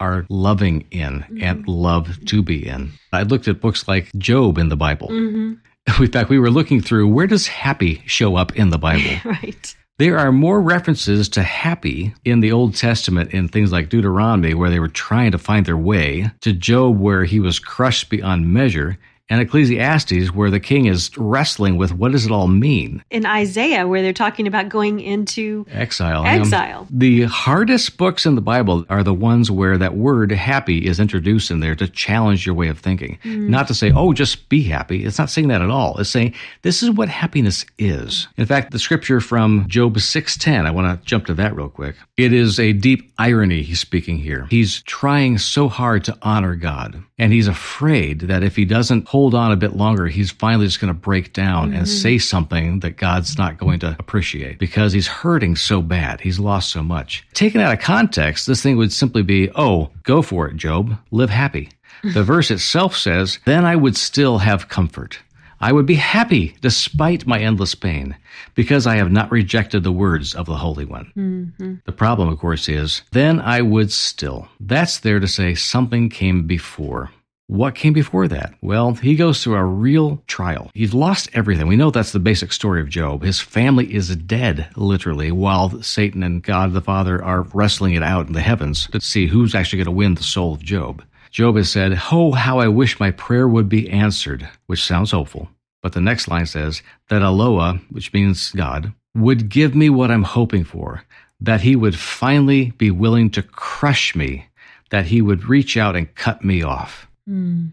are 0.00 0.26
loving 0.28 0.86
in 0.90 1.20
mm-hmm. 1.20 1.42
and 1.42 1.68
love 1.68 2.24
to 2.26 2.42
be 2.42 2.66
in. 2.66 2.92
I 3.12 3.22
looked 3.22 3.46
at 3.46 3.60
books 3.60 3.86
like 3.86 4.10
Job 4.16 4.58
in 4.58 4.68
the 4.68 4.76
Bible. 4.76 5.08
Mm-hmm. 5.08 5.52
In 6.02 6.12
fact, 6.12 6.30
we 6.30 6.38
were 6.38 6.50
looking 6.50 6.80
through 6.80 7.08
where 7.08 7.26
does 7.26 7.48
happy 7.48 8.02
show 8.06 8.36
up 8.36 8.56
in 8.56 8.70
the 8.70 8.78
Bible? 8.78 9.20
right. 9.24 9.76
There 9.98 10.16
are 10.16 10.30
more 10.30 10.60
references 10.60 11.28
to 11.30 11.42
happy 11.42 12.14
in 12.24 12.40
the 12.40 12.52
Old 12.52 12.76
Testament 12.76 13.32
in 13.32 13.48
things 13.48 13.72
like 13.72 13.88
Deuteronomy, 13.88 14.54
where 14.54 14.70
they 14.70 14.78
were 14.78 14.88
trying 14.88 15.32
to 15.32 15.38
find 15.38 15.66
their 15.66 15.76
way, 15.76 16.30
to 16.40 16.52
Job, 16.52 16.98
where 16.98 17.24
he 17.24 17.40
was 17.40 17.58
crushed 17.58 18.10
beyond 18.10 18.52
measure, 18.52 18.96
and 19.32 19.40
Ecclesiastes, 19.40 20.34
where 20.34 20.50
the 20.50 20.60
king 20.60 20.84
is 20.84 21.10
wrestling 21.16 21.78
with 21.78 21.90
what 21.90 22.12
does 22.12 22.26
it 22.26 22.30
all 22.30 22.48
mean. 22.48 23.02
In 23.08 23.24
Isaiah, 23.24 23.88
where 23.88 24.02
they're 24.02 24.12
talking 24.12 24.46
about 24.46 24.68
going 24.68 25.00
into 25.00 25.64
exile. 25.70 26.26
Exile. 26.26 26.86
the 26.90 27.22
hardest 27.22 27.96
books 27.96 28.26
in 28.26 28.34
the 28.34 28.42
Bible 28.42 28.84
are 28.90 29.02
the 29.02 29.14
ones 29.14 29.50
where 29.50 29.78
that 29.78 29.96
word 29.96 30.32
happy 30.32 30.86
is 30.86 31.00
introduced 31.00 31.50
in 31.50 31.60
there 31.60 31.74
to 31.74 31.88
challenge 31.88 32.44
your 32.44 32.54
way 32.54 32.68
of 32.68 32.78
thinking. 32.78 33.18
Mm. 33.24 33.48
Not 33.48 33.68
to 33.68 33.74
say, 33.74 33.90
oh, 33.90 34.12
just 34.12 34.50
be 34.50 34.64
happy. 34.64 35.02
It's 35.02 35.18
not 35.18 35.30
saying 35.30 35.48
that 35.48 35.62
at 35.62 35.70
all. 35.70 35.96
It's 35.96 36.10
saying 36.10 36.34
this 36.60 36.82
is 36.82 36.90
what 36.90 37.08
happiness 37.08 37.64
is. 37.78 38.28
In 38.36 38.44
fact, 38.44 38.70
the 38.70 38.78
scripture 38.78 39.20
from 39.20 39.66
Job 39.66 39.94
6:10, 39.94 40.66
I 40.66 40.70
want 40.72 41.00
to 41.00 41.06
jump 41.06 41.24
to 41.26 41.34
that 41.34 41.56
real 41.56 41.70
quick. 41.70 41.96
It 42.18 42.34
is 42.34 42.60
a 42.60 42.74
deep 42.74 43.10
irony 43.18 43.62
he's 43.62 43.80
speaking 43.80 44.18
here. 44.18 44.46
He's 44.50 44.82
trying 44.82 45.38
so 45.38 45.68
hard 45.68 46.04
to 46.04 46.18
honor 46.20 46.54
God, 46.54 47.02
and 47.18 47.32
he's 47.32 47.48
afraid 47.48 48.20
that 48.22 48.42
if 48.42 48.56
he 48.56 48.66
doesn't 48.66 49.08
hold 49.08 49.21
hold 49.22 49.36
on 49.36 49.52
a 49.52 49.56
bit 49.56 49.76
longer, 49.76 50.08
he's 50.08 50.32
finally 50.32 50.66
just 50.66 50.80
going 50.80 50.92
to 50.92 50.98
break 50.98 51.32
down 51.32 51.68
mm-hmm. 51.68 51.78
and 51.78 51.88
say 51.88 52.18
something 52.18 52.80
that 52.80 52.96
God's 52.96 53.38
not 53.38 53.56
going 53.56 53.78
to 53.78 53.94
appreciate 54.00 54.58
because 54.58 54.92
he's 54.92 55.06
hurting 55.06 55.54
so 55.54 55.80
bad. 55.80 56.20
He's 56.20 56.40
lost 56.40 56.72
so 56.72 56.82
much. 56.82 57.24
Taken 57.32 57.60
out 57.60 57.72
of 57.72 57.78
context, 57.78 58.48
this 58.48 58.64
thing 58.64 58.76
would 58.78 58.92
simply 58.92 59.22
be, 59.22 59.48
oh, 59.54 59.90
go 60.02 60.22
for 60.22 60.48
it, 60.48 60.56
Job. 60.56 60.98
Live 61.12 61.30
happy. 61.30 61.68
The 62.02 62.24
verse 62.32 62.50
itself 62.50 62.96
says, 62.96 63.38
then 63.44 63.64
I 63.64 63.76
would 63.76 63.96
still 63.96 64.38
have 64.38 64.68
comfort. 64.68 65.20
I 65.60 65.70
would 65.70 65.86
be 65.86 65.94
happy 65.94 66.56
despite 66.60 67.24
my 67.24 67.38
endless 67.38 67.76
pain 67.76 68.16
because 68.56 68.88
I 68.88 68.96
have 68.96 69.12
not 69.12 69.30
rejected 69.30 69.84
the 69.84 69.92
words 69.92 70.34
of 70.34 70.46
the 70.46 70.56
Holy 70.56 70.84
One. 70.84 71.12
Mm-hmm. 71.16 71.74
The 71.84 71.92
problem, 71.92 72.28
of 72.28 72.40
course, 72.40 72.68
is 72.68 73.02
then 73.12 73.38
I 73.38 73.62
would 73.62 73.92
still. 73.92 74.48
That's 74.58 74.98
there 74.98 75.20
to 75.20 75.28
say 75.28 75.54
something 75.54 76.08
came 76.08 76.48
before. 76.48 77.12
What 77.48 77.74
came 77.74 77.92
before 77.92 78.28
that? 78.28 78.54
Well, 78.62 78.94
he 78.94 79.14
goes 79.14 79.42
through 79.42 79.56
a 79.56 79.64
real 79.64 80.22
trial. 80.26 80.70
He's 80.74 80.94
lost 80.94 81.28
everything. 81.34 81.66
We 81.66 81.76
know 81.76 81.90
that's 81.90 82.12
the 82.12 82.18
basic 82.18 82.52
story 82.52 82.80
of 82.80 82.88
Job. 82.88 83.22
His 83.22 83.40
family 83.40 83.92
is 83.92 84.14
dead, 84.16 84.68
literally, 84.76 85.32
while 85.32 85.82
Satan 85.82 86.22
and 86.22 86.42
God 86.42 86.72
the 86.72 86.80
Father 86.80 87.22
are 87.22 87.42
wrestling 87.52 87.94
it 87.94 88.02
out 88.02 88.26
in 88.26 88.32
the 88.32 88.40
heavens 88.40 88.86
to 88.92 89.00
see 89.00 89.26
who's 89.26 89.54
actually 89.54 89.78
going 89.78 89.86
to 89.86 89.90
win 89.90 90.14
the 90.14 90.22
soul 90.22 90.54
of 90.54 90.62
Job. 90.62 91.04
Job 91.30 91.56
has 91.56 91.70
said, 91.70 92.00
Oh, 92.10 92.32
how 92.32 92.58
I 92.58 92.68
wish 92.68 93.00
my 93.00 93.10
prayer 93.10 93.48
would 93.48 93.68
be 93.68 93.90
answered, 93.90 94.48
which 94.66 94.82
sounds 94.82 95.10
hopeful. 95.10 95.48
But 95.82 95.94
the 95.94 96.00
next 96.00 96.28
line 96.28 96.46
says 96.46 96.82
that 97.08 97.22
Eloah, 97.22 97.80
which 97.90 98.12
means 98.12 98.52
God, 98.52 98.92
would 99.14 99.48
give 99.48 99.74
me 99.74 99.90
what 99.90 100.10
I'm 100.10 100.22
hoping 100.22 100.64
for, 100.64 101.04
that 101.40 101.62
he 101.62 101.74
would 101.74 101.96
finally 101.96 102.70
be 102.72 102.90
willing 102.90 103.30
to 103.30 103.42
crush 103.42 104.14
me, 104.14 104.46
that 104.90 105.06
he 105.06 105.20
would 105.20 105.48
reach 105.48 105.76
out 105.76 105.96
and 105.96 106.14
cut 106.14 106.44
me 106.44 106.62
off. 106.62 107.08
Mm. 107.28 107.72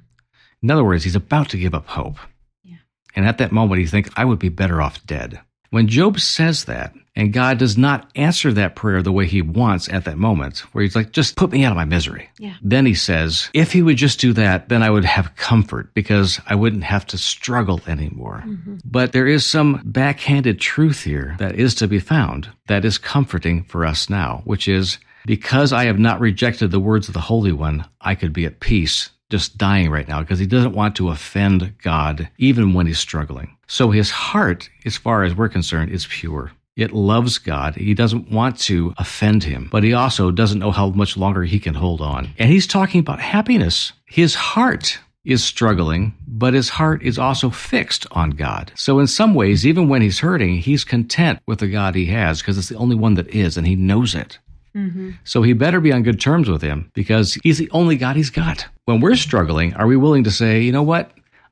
In 0.62 0.72
other 0.72 0.84
words, 0.84 1.04
he's 1.04 1.16
about 1.16 1.50
to 1.50 1.58
give 1.58 1.74
up 1.74 1.88
hope. 1.88 2.18
Yeah. 2.64 2.78
And 3.16 3.26
at 3.26 3.38
that 3.38 3.52
moment, 3.52 3.82
he 3.82 3.88
thinks, 3.88 4.10
I 4.16 4.26
would 4.26 4.40
be 4.40 4.50
better 4.50 4.82
off 4.82 5.06
dead. 5.06 5.40
When 5.72 5.88
Job 5.88 6.20
says 6.20 6.66
that, 6.66 6.96
and 7.16 7.34
God 7.34 7.60
does 7.60 7.78
not 7.78 8.10
answer 8.16 8.52
that 8.54 8.76
prayer 8.76 9.04
the 9.04 9.12
way 9.12 9.28
he 9.28 9.42
wants 9.42 9.90
at 9.90 10.06
that 10.06 10.18
moment, 10.18 10.60
where 10.72 10.84
he's 10.84 10.96
like, 10.96 11.12
just 11.12 11.36
put 11.36 11.52
me 11.52 11.64
out 11.64 11.72
of 11.72 11.76
my 11.76 11.86
misery. 11.86 12.30
Yeah. 12.40 12.56
Then 12.62 12.86
he 12.86 12.96
says, 12.96 13.50
if 13.54 13.72
he 13.72 13.82
would 13.82 13.98
just 13.98 14.20
do 14.20 14.34
that, 14.34 14.70
then 14.70 14.82
I 14.82 14.90
would 14.90 15.06
have 15.06 15.36
comfort 15.36 15.94
because 15.94 16.40
I 16.48 16.56
wouldn't 16.56 16.86
have 16.86 17.06
to 17.08 17.18
struggle 17.18 17.82
anymore. 17.88 18.44
Mm-hmm. 18.48 18.78
But 18.86 19.12
there 19.12 19.28
is 19.28 19.46
some 19.46 19.82
backhanded 19.86 20.60
truth 20.60 21.04
here 21.04 21.36
that 21.40 21.56
is 21.56 21.76
to 21.76 21.88
be 21.88 22.00
found 22.00 22.50
that 22.68 22.86
is 22.86 22.98
comforting 22.98 23.64
for 23.64 23.86
us 23.86 24.10
now, 24.10 24.42
which 24.46 24.68
is 24.68 24.98
because 25.26 25.72
I 25.74 25.86
have 25.86 26.00
not 26.00 26.20
rejected 26.20 26.72
the 26.72 26.80
words 26.80 27.10
of 27.10 27.14
the 27.14 27.20
Holy 27.20 27.52
One, 27.52 27.86
I 28.02 28.16
could 28.16 28.34
be 28.34 28.46
at 28.46 28.60
peace 28.60 29.10
just 29.30 29.58
dying 29.58 29.90
right 29.90 30.08
now 30.08 30.22
because 30.22 30.40
he 30.40 30.48
doesn't 30.48 30.76
want 30.76 30.96
to 30.96 31.10
offend 31.10 31.76
God 31.82 32.30
even 32.38 32.74
when 32.74 32.88
he's 32.88 33.00
struggling. 33.00 33.56
So 33.68 33.92
his 33.92 34.10
heart, 34.10 34.70
as 34.86 34.98
far 34.98 35.24
as 35.24 35.36
we're 35.36 35.50
concerned, 35.50 35.92
is 35.92 36.08
pure. 36.08 36.52
It 36.76 36.94
loves 36.94 37.38
God. 37.38 37.76
He 37.76 37.94
doesn't 37.94 38.32
want 38.32 38.58
to 38.62 38.94
offend 38.98 39.44
him, 39.44 39.68
but 39.72 39.84
he 39.84 39.94
also 39.94 40.32
doesn't 40.32 40.60
know 40.60 40.72
how 40.72 40.90
much 40.90 41.18
longer 41.18 41.44
he 41.44 41.60
can 41.60 41.74
hold 41.76 42.00
on. 42.00 42.30
And 42.38 42.50
he's 42.50 42.66
talking 42.66 43.02
about 43.02 43.20
happiness. 43.20 43.92
His 44.06 44.34
heart 44.34 44.98
is 45.26 45.44
struggling, 45.44 46.16
but 46.26 46.54
his 46.54 46.70
heart 46.70 47.04
is 47.04 47.20
also 47.20 47.50
fixed 47.50 48.08
on 48.12 48.32
God. 48.32 48.72
So 48.76 49.00
in 49.00 49.08
some 49.08 49.36
ways, 49.36 49.68
even 49.68 49.90
when 49.90 50.02
he's 50.02 50.20
hurting, 50.20 50.60
he's 50.60 50.86
content 50.86 51.40
with 51.46 51.60
the 51.60 51.68
God 51.68 51.96
he 51.96 52.06
has 52.08 52.40
because 52.40 52.58
it's 52.58 52.70
the 52.70 52.78
only 52.78 52.96
one 52.96 53.16
that 53.16 53.28
is, 53.28 53.58
and 53.58 53.68
he 53.68 53.76
knows 53.76 54.16
it. 54.16 54.40
Mm-hmm. 54.76 55.12
So 55.24 55.42
he 55.42 55.54
better 55.54 55.80
be 55.80 55.92
on 55.92 56.04
good 56.04 56.20
terms 56.20 56.50
with 56.50 56.62
him 56.62 56.92
because 56.94 57.36
he's 57.44 57.58
the 57.58 57.70
only 57.72 57.96
God 57.96 58.16
he's 58.16 58.30
got. 58.30 58.68
When 58.86 59.02
we're 59.02 59.16
struggling, 59.16 59.74
are 59.76 59.88
we 59.88 59.98
willing 59.98 60.24
to 60.26 60.32
say, 60.32 60.62
you 60.62 60.72
know 60.72 60.84
what? 60.84 61.12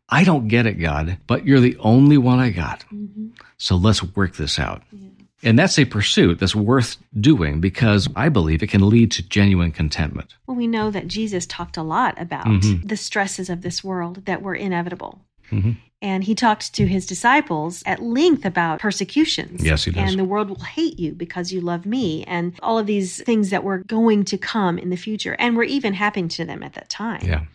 I 0.10 0.24
don't 0.24 0.48
get 0.48 0.66
it, 0.66 0.76
God, 0.76 1.18
but 1.28 1.46
you're 1.46 1.60
the 1.60 1.78
only 1.80 2.18
one 2.18 2.40
I 2.40 2.52
got. 2.52 2.86
Mm-hmm. 2.94 3.28
So 3.58 3.76
let's 3.76 4.04
work 4.16 4.36
this 4.36 4.58
out. 4.58 4.82
Yeah. 4.92 5.08
And 5.44 5.60
that's 5.60 5.78
a 5.78 5.86
pursuit 5.86 6.40
that's 6.40 6.56
worth 6.56 6.98
doing 7.20 7.62
because 7.62 8.08
I 8.16 8.30
believe 8.30 8.64
it 8.64 8.70
can 8.70 8.90
lead 8.90 9.12
to 9.12 9.28
genuine 9.28 9.72
contentment. 9.72 10.36
Well, 10.48 10.58
we 10.58 10.68
know 10.68 10.90
that 10.90 11.08
Jesus 11.08 11.46
talked 11.46 11.78
a 11.78 11.84
lot 11.84 12.20
about 12.20 12.46
mm-hmm. 12.46 12.88
the 12.88 12.98
stresses 12.98 13.50
of 13.50 13.62
this 13.62 13.84
world 13.84 14.26
that 14.26 14.42
were 14.42 14.56
inevitable. 14.56 15.22
Mm-hmm. 15.52 15.74
And 16.02 16.24
he 16.24 16.36
talked 16.36 16.74
to 16.76 16.86
his 16.86 17.08
disciples 17.08 17.82
at 17.88 18.04
length 18.04 18.46
about 18.46 18.80
persecutions. 18.80 19.64
Yes, 19.64 19.86
he 19.86 19.92
does. 19.92 20.10
And 20.10 20.20
the 20.20 20.26
world 20.26 20.50
will 20.50 20.60
hate 20.60 21.00
you 21.00 21.14
because 21.14 21.52
you 21.52 21.60
love 21.60 21.86
me, 21.86 22.24
and 22.26 22.54
all 22.62 22.78
of 22.78 22.86
these 22.86 23.22
things 23.24 23.50
that 23.50 23.64
were 23.64 23.80
going 23.80 24.24
to 24.26 24.38
come 24.38 24.78
in 24.78 24.90
the 24.90 24.96
future 24.96 25.36
and 25.40 25.58
were 25.58 25.64
even 25.64 25.94
happening 25.94 26.28
to 26.30 26.46
them 26.46 26.62
at 26.62 26.74
that 26.74 26.90
time. 26.90 27.26
Yeah. 27.26 27.46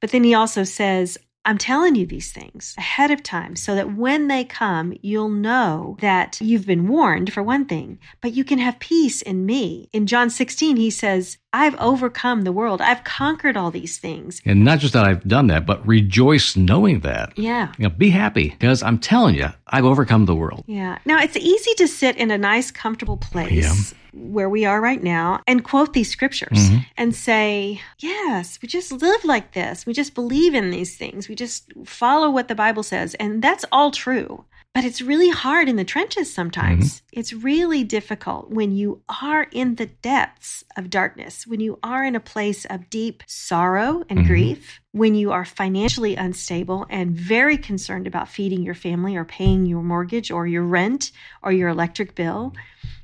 But 0.00 0.10
then 0.10 0.24
he 0.24 0.34
also 0.34 0.64
says, 0.64 1.18
I'm 1.44 1.58
telling 1.58 1.96
you 1.96 2.06
these 2.06 2.32
things 2.32 2.74
ahead 2.78 3.10
of 3.10 3.22
time 3.22 3.56
so 3.56 3.74
that 3.74 3.94
when 3.94 4.28
they 4.28 4.44
come, 4.44 4.96
you'll 5.02 5.28
know 5.28 5.96
that 6.00 6.40
you've 6.40 6.66
been 6.66 6.86
warned 6.86 7.32
for 7.32 7.42
one 7.42 7.66
thing, 7.66 7.98
but 8.20 8.32
you 8.32 8.44
can 8.44 8.58
have 8.58 8.78
peace 8.78 9.22
in 9.22 9.44
me. 9.44 9.88
In 9.92 10.06
John 10.06 10.30
16, 10.30 10.76
he 10.76 10.90
says, 10.90 11.38
I've 11.52 11.74
overcome 11.78 12.42
the 12.42 12.52
world. 12.52 12.80
I've 12.80 13.04
conquered 13.04 13.56
all 13.56 13.70
these 13.70 13.98
things. 13.98 14.40
And 14.44 14.64
not 14.64 14.78
just 14.78 14.94
that 14.94 15.04
I've 15.04 15.26
done 15.26 15.48
that, 15.48 15.66
but 15.66 15.86
rejoice 15.86 16.56
knowing 16.56 17.00
that. 17.00 17.36
Yeah. 17.38 17.72
You 17.78 17.84
know, 17.84 17.90
be 17.90 18.10
happy 18.10 18.50
because 18.50 18.82
I'm 18.82 18.98
telling 18.98 19.34
you, 19.34 19.48
I've 19.66 19.84
overcome 19.84 20.26
the 20.26 20.34
world. 20.34 20.64
Yeah. 20.66 20.98
Now, 21.04 21.20
it's 21.20 21.36
easy 21.36 21.74
to 21.74 21.88
sit 21.88 22.16
in 22.16 22.30
a 22.30 22.38
nice, 22.38 22.70
comfortable 22.70 23.16
place. 23.16 23.52
Yeah 23.92 23.98
where 24.14 24.48
we 24.48 24.66
are 24.66 24.80
right 24.80 25.02
now 25.02 25.40
and 25.46 25.64
quote 25.64 25.94
these 25.94 26.10
scriptures 26.10 26.58
mm-hmm. 26.58 26.78
and 26.96 27.14
say, 27.14 27.80
Yes, 27.98 28.58
we 28.60 28.68
just 28.68 28.92
live 28.92 29.24
like 29.24 29.54
this. 29.54 29.86
We 29.86 29.94
just 29.94 30.14
believe 30.14 30.54
in 30.54 30.70
these 30.70 30.96
things. 30.96 31.28
We 31.28 31.34
just 31.34 31.72
follow 31.86 32.30
what 32.30 32.48
the 32.48 32.54
Bible 32.54 32.82
says. 32.82 33.14
And 33.14 33.42
that's 33.42 33.64
all 33.72 33.90
true. 33.90 34.44
But 34.74 34.84
it's 34.84 35.02
really 35.02 35.28
hard 35.28 35.68
in 35.68 35.76
the 35.76 35.84
trenches 35.84 36.32
sometimes. 36.32 36.96
Mm-hmm. 36.96 37.20
It's 37.20 37.32
really 37.34 37.84
difficult 37.84 38.50
when 38.50 38.74
you 38.74 39.02
are 39.22 39.46
in 39.52 39.74
the 39.74 39.86
depths 39.86 40.64
of 40.78 40.88
darkness, 40.88 41.46
when 41.46 41.60
you 41.60 41.78
are 41.82 42.02
in 42.04 42.16
a 42.16 42.20
place 42.20 42.64
of 42.64 42.88
deep 42.88 43.22
sorrow 43.26 44.02
and 44.08 44.20
mm-hmm. 44.20 44.28
grief, 44.28 44.80
when 44.92 45.14
you 45.14 45.30
are 45.30 45.44
financially 45.44 46.16
unstable 46.16 46.86
and 46.88 47.14
very 47.14 47.58
concerned 47.58 48.06
about 48.06 48.30
feeding 48.30 48.62
your 48.62 48.74
family 48.74 49.14
or 49.14 49.26
paying 49.26 49.66
your 49.66 49.82
mortgage 49.82 50.30
or 50.30 50.46
your 50.46 50.64
rent 50.64 51.12
or 51.42 51.52
your 51.52 51.68
electric 51.68 52.14
bill, 52.14 52.54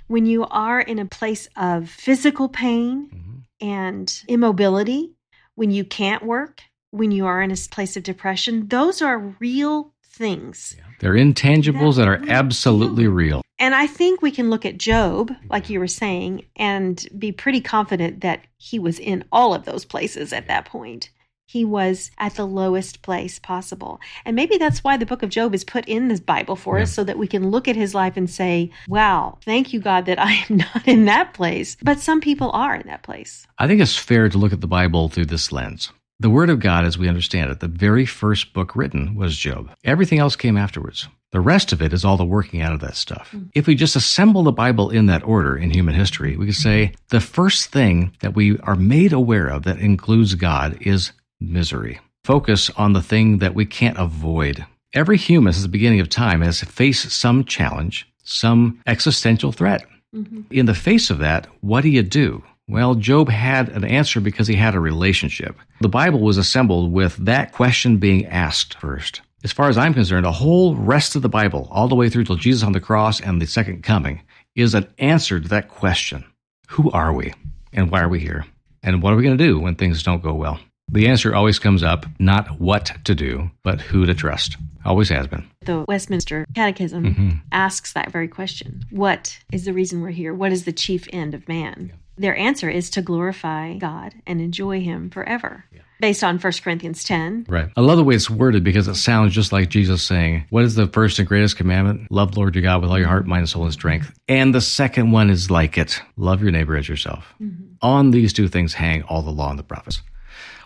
when 0.07 0.24
you 0.24 0.46
are 0.46 0.81
in 0.81 0.98
a 0.98 1.04
place 1.04 1.50
of 1.54 1.90
physical 1.90 2.48
pain 2.48 3.11
mm-hmm. 3.12 3.38
and 3.61 4.22
immobility, 4.26 5.12
when 5.54 5.70
you 5.70 5.85
can't 5.85 6.22
work, 6.22 6.62
when 6.92 7.11
you 7.11 7.26
are 7.26 7.42
in 7.42 7.50
a 7.50 7.57
place 7.70 7.94
of 7.98 8.04
depression, 8.04 8.68
those 8.68 9.02
are 9.02 9.18
real 9.38 9.92
things. 10.02 10.74
Yeah. 10.78 10.85
They're 11.00 11.14
intangibles 11.14 11.96
that, 11.96 12.08
are 12.08 12.22
absolutely 12.28 13.06
real. 13.06 13.42
And 13.58 13.74
I 13.74 13.87
think 13.87 14.22
we 14.22 14.30
can 14.30 14.50
look 14.50 14.64
at 14.64 14.78
Job, 14.78 15.32
like 15.50 15.68
you 15.68 15.80
were 15.80 15.88
saying, 15.88 16.46
and 16.56 17.04
be 17.18 17.32
pretty 17.32 17.61
confident 17.61 18.20
that 18.20 18.42
he 18.56 18.78
was 18.78 18.98
in 18.98 19.24
all 19.32 19.54
of 19.54 19.64
those 19.64 19.84
places 19.84 20.32
at 20.32 20.46
that 20.46 20.64
point. 20.64 21.11
He 21.46 21.64
was 21.64 22.11
at 22.18 22.34
the 22.34 22.46
lowest 22.46 23.00
place 23.00 23.38
possible. 23.38 24.00
And 24.26 24.37
maybe 24.37 24.58
that's 24.58 24.84
why 24.84 24.98
the 24.98 25.06
book 25.06 25.22
of 25.22 25.30
Job 25.30 25.54
is 25.54 25.64
put 25.64 25.88
in 25.88 26.08
this 26.08 26.20
Bible 26.20 26.56
for 26.56 26.76
yeah. 26.76 26.82
us 26.82 26.92
so 26.92 27.02
that 27.04 27.16
we 27.16 27.26
can 27.26 27.50
look 27.50 27.66
at 27.66 27.74
his 27.74 27.94
life 27.94 28.18
and 28.18 28.28
say, 28.28 28.70
wow, 28.87 29.38
thank 29.46 29.72
you, 29.72 29.80
God, 29.80 30.04
that 30.06 30.18
I 30.22 30.44
am 30.48 30.58
not 30.58 30.87
in 30.87 31.06
that 31.06 31.32
place. 31.32 31.76
But 31.82 32.00
some 32.00 32.20
people 32.20 32.50
are 32.50 32.76
in 32.76 32.87
that 32.87 33.02
place. 33.02 33.46
I 33.56 33.66
think 33.66 33.80
it's 33.80 33.96
fair 33.96 34.28
to 34.28 34.38
look 34.38 34.52
at 34.52 34.61
the 34.61 34.66
Bible 34.66 35.08
through 35.08 35.26
this 35.26 35.50
lens. 35.50 35.90
The 36.20 36.31
Word 36.31 36.50
of 36.50 36.59
God, 36.59 36.85
as 36.85 36.98
we 36.98 37.09
understand 37.09 37.52
it, 37.52 37.61
the 37.61 37.68
very 37.68 38.04
first 38.04 38.52
book 38.52 38.74
written 38.74 39.14
was 39.14 39.37
Job. 39.37 39.70
Everything 39.85 40.18
else 40.18 40.35
came 40.35 40.57
afterwards. 40.57 41.07
The 41.31 41.38
rest 41.40 41.72
of 41.72 41.81
it 41.81 41.92
is 41.92 42.04
all 42.04 42.16
the 42.16 42.24
working 42.24 42.61
out 42.61 42.72
of 42.72 42.81
that 42.81 42.96
stuff. 42.96 43.31
Mm. 43.33 43.50
If 43.54 43.68
we 43.68 43.76
just 43.76 43.94
assemble 43.94 44.42
the 44.42 44.50
Bible 44.50 44.90
in 44.90 45.07
that 45.07 45.22
order 45.22 45.57
in 45.57 45.70
human 45.70 45.94
history, 45.94 46.37
we 46.37 46.46
could 46.46 46.57
say 46.57 46.92
the 47.11 47.20
first 47.20 47.70
thing 47.70 48.16
that 48.18 48.35
we 48.35 48.59
are 48.61 48.74
made 48.74 49.12
aware 49.12 49.46
of 49.46 49.62
that 49.62 49.78
includes 49.78 50.35
God 50.35 50.78
is 50.81 51.12
misery. 51.38 52.00
Focus 52.24 52.68
on 52.70 52.94
the 52.94 53.02
thing 53.02 53.38
that 53.38 53.54
we 53.54 53.64
can't 53.64 53.96
avoid. 53.96 54.66
Every 54.94 55.18
human 55.18 55.52
since 55.52 55.62
the 55.62 55.68
beginning 55.68 56.00
of 56.00 56.09
time 56.09 56.40
has 56.40 56.62
faced 56.62 57.12
some 57.12 57.44
challenge, 57.44 58.11
some 58.24 58.81
existential 58.88 59.52
threat. 59.52 59.87
Mm-hmm. 60.12 60.40
In 60.50 60.66
the 60.66 60.74
face 60.74 61.11
of 61.11 61.18
that, 61.18 61.46
what 61.61 61.83
do 61.83 61.90
you 61.90 62.02
do? 62.02 62.42
Well, 62.68 62.94
Job 62.94 63.31
had 63.31 63.70
an 63.70 63.85
answer 63.85 64.20
because 64.20 64.46
he 64.46 64.54
had 64.54 64.74
a 64.74 64.81
relationship. 64.81 65.57
The 65.81 65.88
Bible 65.88 66.20
was 66.20 66.37
assembled 66.37 66.92
with 66.92 67.16
that 67.24 67.52
question 67.52 67.96
being 67.96 68.26
asked 68.26 68.78
first. 68.78 69.22
As 69.42 69.52
far 69.52 69.70
as 69.70 69.78
I'm 69.78 69.94
concerned, 69.94 70.26
the 70.26 70.33
whole 70.33 70.76
rest 70.76 71.16
of 71.16 71.22
the 71.22 71.31
Bible, 71.31 71.66
all 71.70 71.88
the 71.88 71.94
way 71.94 72.11
through 72.11 72.24
till 72.24 72.37
Jesus 72.37 72.62
on 72.62 72.72
the 72.72 72.81
cross 72.81 73.20
and 73.20 73.40
the 73.40 73.46
second 73.46 73.83
coming, 73.83 74.20
is 74.54 74.74
an 74.74 74.87
answer 74.98 75.40
to 75.40 75.48
that 75.48 75.68
question. 75.68 76.26
Who 76.68 76.90
are 76.90 77.14
we? 77.14 77.33
And 77.72 77.90
why 77.90 78.02
are 78.02 78.09
we 78.09 78.20
here? 78.20 78.44
And 78.83 79.02
what 79.02 79.14
are 79.14 79.16
we 79.16 79.22
going 79.22 79.38
to 79.38 79.44
do 79.44 79.59
when 79.59 79.74
things 79.74 80.02
don't 80.02 80.22
go 80.22 80.35
well? 80.35 80.61
The 80.90 81.09
answer 81.09 81.35
always 81.35 81.59
comes 81.59 81.83
up 81.83 82.04
not 82.18 82.61
what 82.61 82.92
to 83.04 83.14
do, 83.14 83.50
but 83.62 83.81
who 83.81 84.04
to 84.04 84.14
trust. 84.14 84.57
Always 84.85 85.09
has 85.09 85.26
been. 85.26 85.48
The 85.62 85.85
Westminster 85.88 86.44
Catechism 86.54 87.04
mm-hmm. 87.04 87.31
asks 87.52 87.92
that 87.94 88.11
very 88.11 88.28
question 88.28 88.85
What 88.90 89.38
is 89.52 89.64
the 89.64 89.72
reason 89.72 90.02
we're 90.02 90.11
here? 90.11 90.35
What 90.35 90.52
is 90.52 90.64
the 90.64 90.72
chief 90.72 91.09
end 91.12 91.35
of 91.35 91.48
man? 91.48 91.88
Yeah 91.90 91.96
their 92.18 92.37
answer 92.37 92.68
is 92.68 92.90
to 92.90 93.02
glorify 93.02 93.74
God 93.74 94.14
and 94.26 94.40
enjoy 94.40 94.81
Him 94.81 95.11
forever. 95.11 95.64
Yeah. 95.72 95.81
Based 96.00 96.22
on 96.22 96.38
1 96.38 96.52
Corinthians 96.62 97.02
10. 97.02 97.46
Right. 97.48 97.70
I 97.76 97.81
love 97.81 97.96
the 97.96 98.04
way 98.04 98.14
it's 98.14 98.31
worded 98.31 98.62
because 98.62 98.87
it 98.87 98.94
sounds 98.94 99.35
just 99.35 99.52
like 99.52 99.68
Jesus 99.68 100.02
saying, 100.02 100.46
What 100.50 100.64
is 100.64 100.76
the 100.76 100.87
first 100.87 101.18
and 101.18 101.26
greatest 101.26 101.57
commandment? 101.57 102.11
Love 102.11 102.33
the 102.33 102.38
Lord 102.38 102.54
your 102.54 102.62
God 102.62 102.83
with 102.83 102.90
all 102.90 102.98
your 102.98 103.09
heart, 103.09 103.26
mind, 103.26 103.48
soul, 103.48 103.64
and 103.64 103.72
strength. 103.72 104.12
And 104.28 104.54
the 104.54 104.61
second 104.61 105.11
one 105.11 105.28
is 105.31 105.50
like 105.50 105.76
it 105.76 106.00
love 106.16 106.40
your 106.40 106.52
neighbor 106.52 106.76
as 106.76 106.88
yourself. 106.88 107.35
Mm-hmm. 107.40 107.74
On 107.83 108.11
these 108.11 108.33
two 108.33 108.48
things 108.48 108.74
hang 108.74 109.02
all 109.04 109.22
the 109.22 109.31
law 109.31 109.50
and 109.50 109.59
the 109.59 109.64
prophets. 109.64 110.02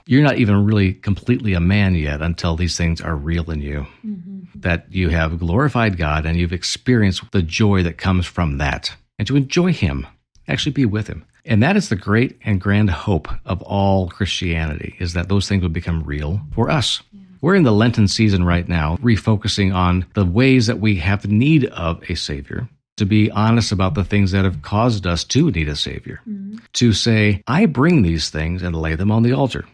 You're 0.05 0.23
not 0.23 0.39
even 0.39 0.65
really 0.65 0.95
completely 0.95 1.55
a 1.55 1.61
man 1.61 1.95
yet 1.95 2.23
until 2.23 2.57
these 2.57 2.77
things 2.77 3.01
are 3.01 3.15
real 3.15 3.51
in 3.51 3.61
you. 3.61 3.87
Mm-hmm. 4.05 4.61
That 4.61 4.87
you 4.91 5.11
have 5.11 5.39
glorified 5.39 5.97
God 5.97 6.27
and 6.27 6.37
you've 6.37 6.53
experienced 6.53 7.31
the 7.33 7.43
joy 7.43 7.83
that 7.85 7.99
comes 7.99 8.27
from 8.27 8.59
that. 8.59 8.95
And 9.19 9.27
to 9.29 9.37
enjoy 9.37 9.73
Him, 9.73 10.07
actually 10.49 10.73
be 10.73 10.85
with 10.85 11.07
Him. 11.07 11.25
And 11.45 11.63
that 11.63 11.77
is 11.77 11.89
the 11.89 11.97
great 11.97 12.39
and 12.45 12.61
grand 12.61 12.91
hope 12.91 13.29
of 13.45 13.63
all 13.63 14.09
Christianity 14.09 14.95
is 15.01 15.15
that 15.15 15.29
those 15.29 15.49
things 15.49 15.63
would 15.63 15.73
become 15.73 16.05
real 16.05 16.41
for 16.55 16.71
us. 16.71 17.03
Yeah. 17.13 17.21
We're 17.41 17.57
in 17.57 17.65
the 17.65 17.73
Lenten 17.73 18.07
season 18.07 18.45
right 18.45 18.69
now, 18.69 18.97
refocusing 18.99 19.75
on 19.75 20.07
the 20.15 20.25
ways 20.25 20.69
that 20.69 20.79
we 20.79 20.97
have 20.97 21.27
need 21.27 21.65
of 21.67 22.09
a 22.09 22.15
Savior, 22.15 22.69
to 22.99 23.05
be 23.05 23.31
honest 23.33 23.73
about 23.73 23.95
the 23.95 24.05
things 24.05 24.31
that 24.31 24.45
have 24.45 24.63
caused 24.63 25.07
us 25.07 25.25
to 25.25 25.51
need 25.51 25.69
a 25.69 25.75
Savior, 25.75 26.21
mm-hmm. 26.29 26.59
to 26.75 26.93
say, 26.93 27.43
I 27.49 27.67
bring 27.67 28.03
these 28.03 28.31
things 28.31 28.63
and 28.63 28.77
lay 28.77 28.95
them 28.95 29.11
on 29.11 29.25
the 29.25 29.33
altar. 29.33 29.65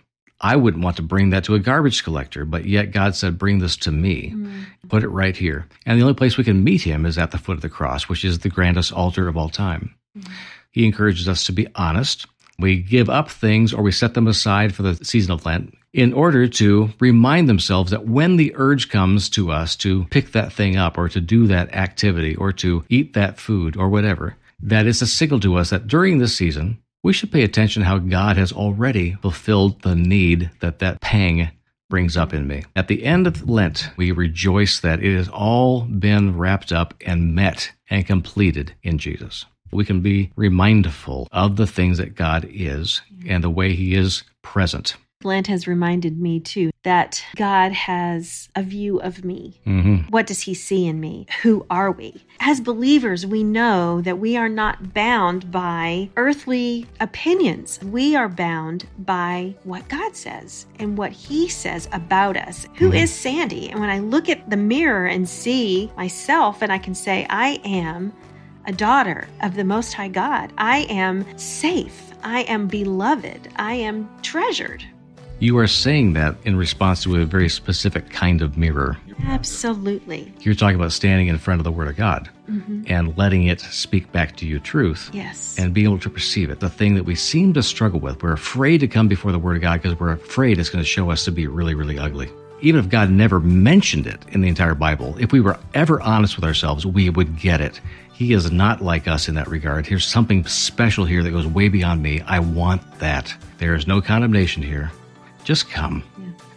I 0.40 0.56
wouldn't 0.56 0.84
want 0.84 0.96
to 0.96 1.02
bring 1.02 1.30
that 1.30 1.44
to 1.44 1.56
a 1.56 1.58
garbage 1.58 2.04
collector, 2.04 2.44
but 2.44 2.64
yet 2.64 2.92
God 2.92 3.16
said, 3.16 3.38
Bring 3.38 3.58
this 3.58 3.76
to 3.78 3.90
me. 3.90 4.30
Mm-hmm. 4.30 4.88
Put 4.88 5.02
it 5.02 5.08
right 5.08 5.36
here. 5.36 5.66
And 5.84 5.98
the 5.98 6.04
only 6.04 6.14
place 6.14 6.36
we 6.36 6.44
can 6.44 6.62
meet 6.62 6.82
Him 6.82 7.04
is 7.04 7.18
at 7.18 7.32
the 7.32 7.38
foot 7.38 7.56
of 7.56 7.62
the 7.62 7.68
cross, 7.68 8.08
which 8.08 8.24
is 8.24 8.38
the 8.38 8.48
grandest 8.48 8.92
altar 8.92 9.26
of 9.26 9.36
all 9.36 9.48
time. 9.48 9.96
Mm-hmm. 10.16 10.32
He 10.70 10.84
encourages 10.84 11.28
us 11.28 11.44
to 11.46 11.52
be 11.52 11.66
honest. 11.74 12.26
We 12.58 12.76
give 12.76 13.08
up 13.08 13.30
things 13.30 13.72
or 13.72 13.82
we 13.82 13.92
set 13.92 14.14
them 14.14 14.26
aside 14.26 14.74
for 14.74 14.82
the 14.82 15.04
season 15.04 15.32
of 15.32 15.46
Lent 15.46 15.74
in 15.92 16.12
order 16.12 16.46
to 16.46 16.90
remind 17.00 17.48
themselves 17.48 17.90
that 17.90 18.06
when 18.06 18.36
the 18.36 18.52
urge 18.56 18.88
comes 18.88 19.30
to 19.30 19.50
us 19.50 19.76
to 19.76 20.04
pick 20.06 20.32
that 20.32 20.52
thing 20.52 20.76
up 20.76 20.98
or 20.98 21.08
to 21.08 21.20
do 21.20 21.46
that 21.46 21.74
activity 21.74 22.34
or 22.36 22.52
to 22.52 22.84
eat 22.88 23.14
that 23.14 23.38
food 23.38 23.76
or 23.76 23.88
whatever, 23.88 24.36
that 24.60 24.86
is 24.86 25.00
a 25.00 25.06
signal 25.06 25.40
to 25.40 25.56
us 25.56 25.70
that 25.70 25.86
during 25.86 26.18
this 26.18 26.36
season, 26.36 26.78
we 27.02 27.12
should 27.12 27.32
pay 27.32 27.42
attention 27.42 27.82
how 27.82 27.98
God 27.98 28.36
has 28.36 28.52
already 28.52 29.16
fulfilled 29.22 29.82
the 29.82 29.94
need 29.94 30.50
that 30.60 30.80
that 30.80 31.00
pang 31.00 31.50
brings 31.88 32.16
up 32.16 32.34
in 32.34 32.46
me. 32.46 32.64
At 32.76 32.88
the 32.88 33.04
end 33.04 33.26
of 33.26 33.48
Lent, 33.48 33.88
we 33.96 34.12
rejoice 34.12 34.80
that 34.80 35.02
it 35.02 35.16
has 35.16 35.28
all 35.28 35.82
been 35.82 36.36
wrapped 36.36 36.70
up 36.70 36.92
and 37.06 37.34
met 37.34 37.72
and 37.88 38.06
completed 38.06 38.74
in 38.82 38.98
Jesus 38.98 39.46
we 39.72 39.84
can 39.84 40.00
be 40.00 40.30
remindful 40.36 41.28
of 41.32 41.56
the 41.56 41.66
things 41.66 41.98
that 41.98 42.14
God 42.14 42.48
is 42.50 43.02
and 43.26 43.42
the 43.42 43.50
way 43.50 43.74
He 43.74 43.94
is 43.94 44.24
present. 44.42 44.96
Lent 45.24 45.48
has 45.48 45.66
reminded 45.66 46.20
me 46.20 46.38
too 46.38 46.70
that 46.84 47.24
God 47.34 47.72
has 47.72 48.48
a 48.54 48.62
view 48.62 49.00
of 49.00 49.24
me. 49.24 49.60
Mm-hmm. 49.66 50.10
What 50.10 50.28
does 50.28 50.42
He 50.42 50.54
see 50.54 50.86
in 50.86 51.00
me? 51.00 51.26
Who 51.42 51.66
are 51.70 51.90
we? 51.90 52.24
As 52.38 52.60
believers, 52.60 53.26
we 53.26 53.42
know 53.42 54.00
that 54.02 54.20
we 54.20 54.36
are 54.36 54.48
not 54.48 54.94
bound 54.94 55.50
by 55.50 56.08
earthly 56.16 56.86
opinions. 57.00 57.80
We 57.82 58.14
are 58.14 58.28
bound 58.28 58.86
by 58.96 59.56
what 59.64 59.88
God 59.88 60.14
says 60.14 60.66
and 60.78 60.96
what 60.96 61.10
He 61.10 61.48
says 61.48 61.88
about 61.90 62.36
us. 62.36 62.68
Who 62.76 62.90
mm-hmm. 62.90 62.98
is 62.98 63.12
Sandi? 63.12 63.70
And 63.70 63.80
when 63.80 63.90
I 63.90 63.98
look 63.98 64.28
at 64.28 64.48
the 64.48 64.56
mirror 64.56 65.06
and 65.06 65.28
see 65.28 65.90
myself, 65.96 66.62
and 66.62 66.70
I 66.70 66.78
can 66.78 66.94
say, 66.94 67.26
I 67.28 67.60
am 67.64 68.12
a 68.68 68.72
daughter 68.72 69.26
of 69.40 69.56
the 69.56 69.64
Most 69.64 69.94
High 69.94 70.08
God. 70.08 70.52
I 70.58 70.80
am 70.90 71.26
safe. 71.38 72.12
I 72.22 72.42
am 72.42 72.68
beloved. 72.68 73.48
I 73.56 73.72
am 73.72 74.08
treasured. 74.22 74.84
You 75.40 75.56
are 75.56 75.66
saying 75.66 76.12
that 76.14 76.36
in 76.44 76.54
response 76.54 77.02
to 77.04 77.16
a 77.16 77.24
very 77.24 77.48
specific 77.48 78.10
kind 78.10 78.42
of 78.42 78.58
mirror. 78.58 78.98
Absolutely. 79.24 80.32
You're 80.40 80.54
talking 80.54 80.76
about 80.76 80.92
standing 80.92 81.28
in 81.28 81.38
front 81.38 81.60
of 81.60 81.64
the 81.64 81.72
Word 81.72 81.88
of 81.88 81.96
God. 81.96 82.28
Mm-hmm. 82.48 82.84
and 82.86 83.14
letting 83.18 83.46
it 83.46 83.60
speak 83.60 84.10
back 84.10 84.34
to 84.36 84.46
you 84.46 84.58
truth. 84.58 85.10
Yes. 85.12 85.58
And 85.58 85.74
being 85.74 85.86
able 85.86 85.98
to 85.98 86.08
perceive 86.08 86.48
it. 86.48 86.60
The 86.60 86.70
thing 86.70 86.94
that 86.94 87.04
we 87.04 87.14
seem 87.14 87.52
to 87.52 87.62
struggle 87.62 88.00
with. 88.00 88.22
We're 88.22 88.32
afraid 88.32 88.78
to 88.78 88.88
come 88.88 89.06
before 89.06 89.32
the 89.32 89.38
Word 89.38 89.56
of 89.56 89.62
God 89.62 89.82
because 89.82 90.00
we're 90.00 90.12
afraid 90.12 90.58
it's 90.58 90.70
going 90.70 90.82
to 90.82 90.88
show 90.88 91.10
us 91.10 91.26
to 91.26 91.30
be 91.30 91.46
really, 91.46 91.74
really 91.74 91.98
ugly. 91.98 92.30
Even 92.62 92.80
if 92.80 92.88
God 92.88 93.10
never 93.10 93.38
mentioned 93.38 94.06
it 94.06 94.24
in 94.30 94.40
the 94.40 94.48
entire 94.48 94.74
Bible, 94.74 95.14
if 95.20 95.30
we 95.30 95.42
were 95.42 95.58
ever 95.74 96.00
honest 96.00 96.36
with 96.36 96.44
ourselves, 96.46 96.86
we 96.86 97.10
would 97.10 97.38
get 97.38 97.60
it. 97.60 97.82
He 98.18 98.32
is 98.32 98.50
not 98.50 98.82
like 98.82 99.06
us 99.06 99.28
in 99.28 99.36
that 99.36 99.46
regard. 99.46 99.86
Here's 99.86 100.04
something 100.04 100.44
special 100.44 101.04
here 101.04 101.22
that 101.22 101.30
goes 101.30 101.46
way 101.46 101.68
beyond 101.68 102.02
me. 102.02 102.20
I 102.22 102.40
want 102.40 102.98
that. 102.98 103.32
There 103.58 103.76
is 103.76 103.86
no 103.86 104.00
condemnation 104.00 104.60
here. 104.60 104.90
Just 105.44 105.70
come. 105.70 106.02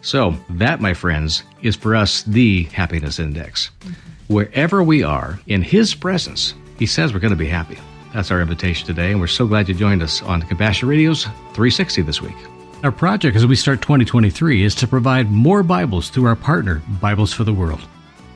So, 0.01 0.35
that, 0.49 0.81
my 0.81 0.95
friends, 0.95 1.43
is 1.61 1.75
for 1.75 1.95
us 1.95 2.23
the 2.23 2.63
happiness 2.63 3.19
index. 3.19 3.69
Mm-hmm. 3.81 4.33
Wherever 4.33 4.81
we 4.81 5.03
are 5.03 5.39
in 5.45 5.61
His 5.61 5.93
presence, 5.93 6.55
He 6.79 6.87
says 6.87 7.13
we're 7.13 7.19
going 7.19 7.29
to 7.29 7.37
be 7.37 7.45
happy. 7.45 7.77
That's 8.11 8.31
our 8.31 8.41
invitation 8.41 8.87
today, 8.87 9.11
and 9.11 9.19
we're 9.19 9.27
so 9.27 9.45
glad 9.45 9.69
you 9.69 9.75
joined 9.75 10.01
us 10.01 10.23
on 10.23 10.41
Compassion 10.41 10.89
Radio's 10.89 11.25
360 11.53 12.01
this 12.01 12.23
week. 12.23 12.35
Our 12.83 12.91
project 12.91 13.37
as 13.37 13.45
we 13.45 13.55
start 13.55 13.83
2023 13.83 14.63
is 14.63 14.73
to 14.73 14.87
provide 14.87 15.29
more 15.29 15.61
Bibles 15.61 16.09
through 16.09 16.25
our 16.25 16.35
partner, 16.35 16.81
Bibles 16.99 17.31
for 17.33 17.43
the 17.43 17.53
World. 17.53 17.81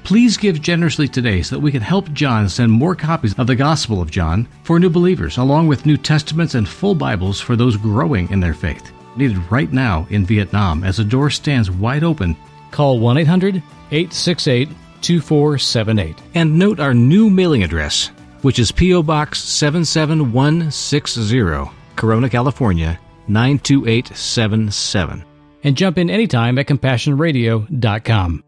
Please 0.06 0.38
give 0.38 0.62
generously 0.62 1.08
today 1.08 1.41
so 1.41 1.56
that 1.56 1.62
we 1.62 1.72
can 1.72 1.82
help 1.82 2.13
John 2.13 2.48
send 2.48 2.72
more 2.72 2.94
copies 2.94 3.34
of 3.39 3.48
the 3.48 3.56
Gospel 3.56 4.04
of 4.04 4.12
John 4.12 4.48
for 4.62 4.80
new 4.80 4.91
believers, 4.91 5.38
along 5.38 5.68
with 5.68 5.88
New 5.88 5.98
Testaments 5.98 6.54
and 6.54 6.70
full 6.70 6.94
Bibles 6.94 7.41
for 7.41 7.56
those 7.56 7.76
growing 7.76 8.30
in 8.30 8.39
their 8.39 8.54
faith. 8.54 8.91
Needed 9.15 9.39
right 9.52 9.74
now 9.74 10.06
in 10.12 10.24
Vietnam 10.24 10.84
as 10.84 10.98
the 10.98 11.04
door 11.04 11.32
stands 11.32 11.72
wide 11.72 12.04
open. 12.04 12.38
Call 12.70 13.00
1 13.00 13.18
800 13.18 13.63
868 13.89 14.70
2478 15.02 16.22
and 16.36 16.60
note 16.60 16.80
our 16.80 16.94
new 16.94 17.32
mailing 17.32 17.63
address, 17.63 18.12
which 18.44 18.60
is 18.60 18.72
P.O. 18.72 19.02
Box 19.02 19.41
77160, 19.41 21.72
Corona, 21.96 22.30
California 22.30 23.00
92877. 23.28 25.26
And 25.63 25.76
jump 25.76 25.98
in 25.98 26.12
anytime 26.12 26.60
at 26.60 26.68
CompassionRadio.com. 26.68 28.44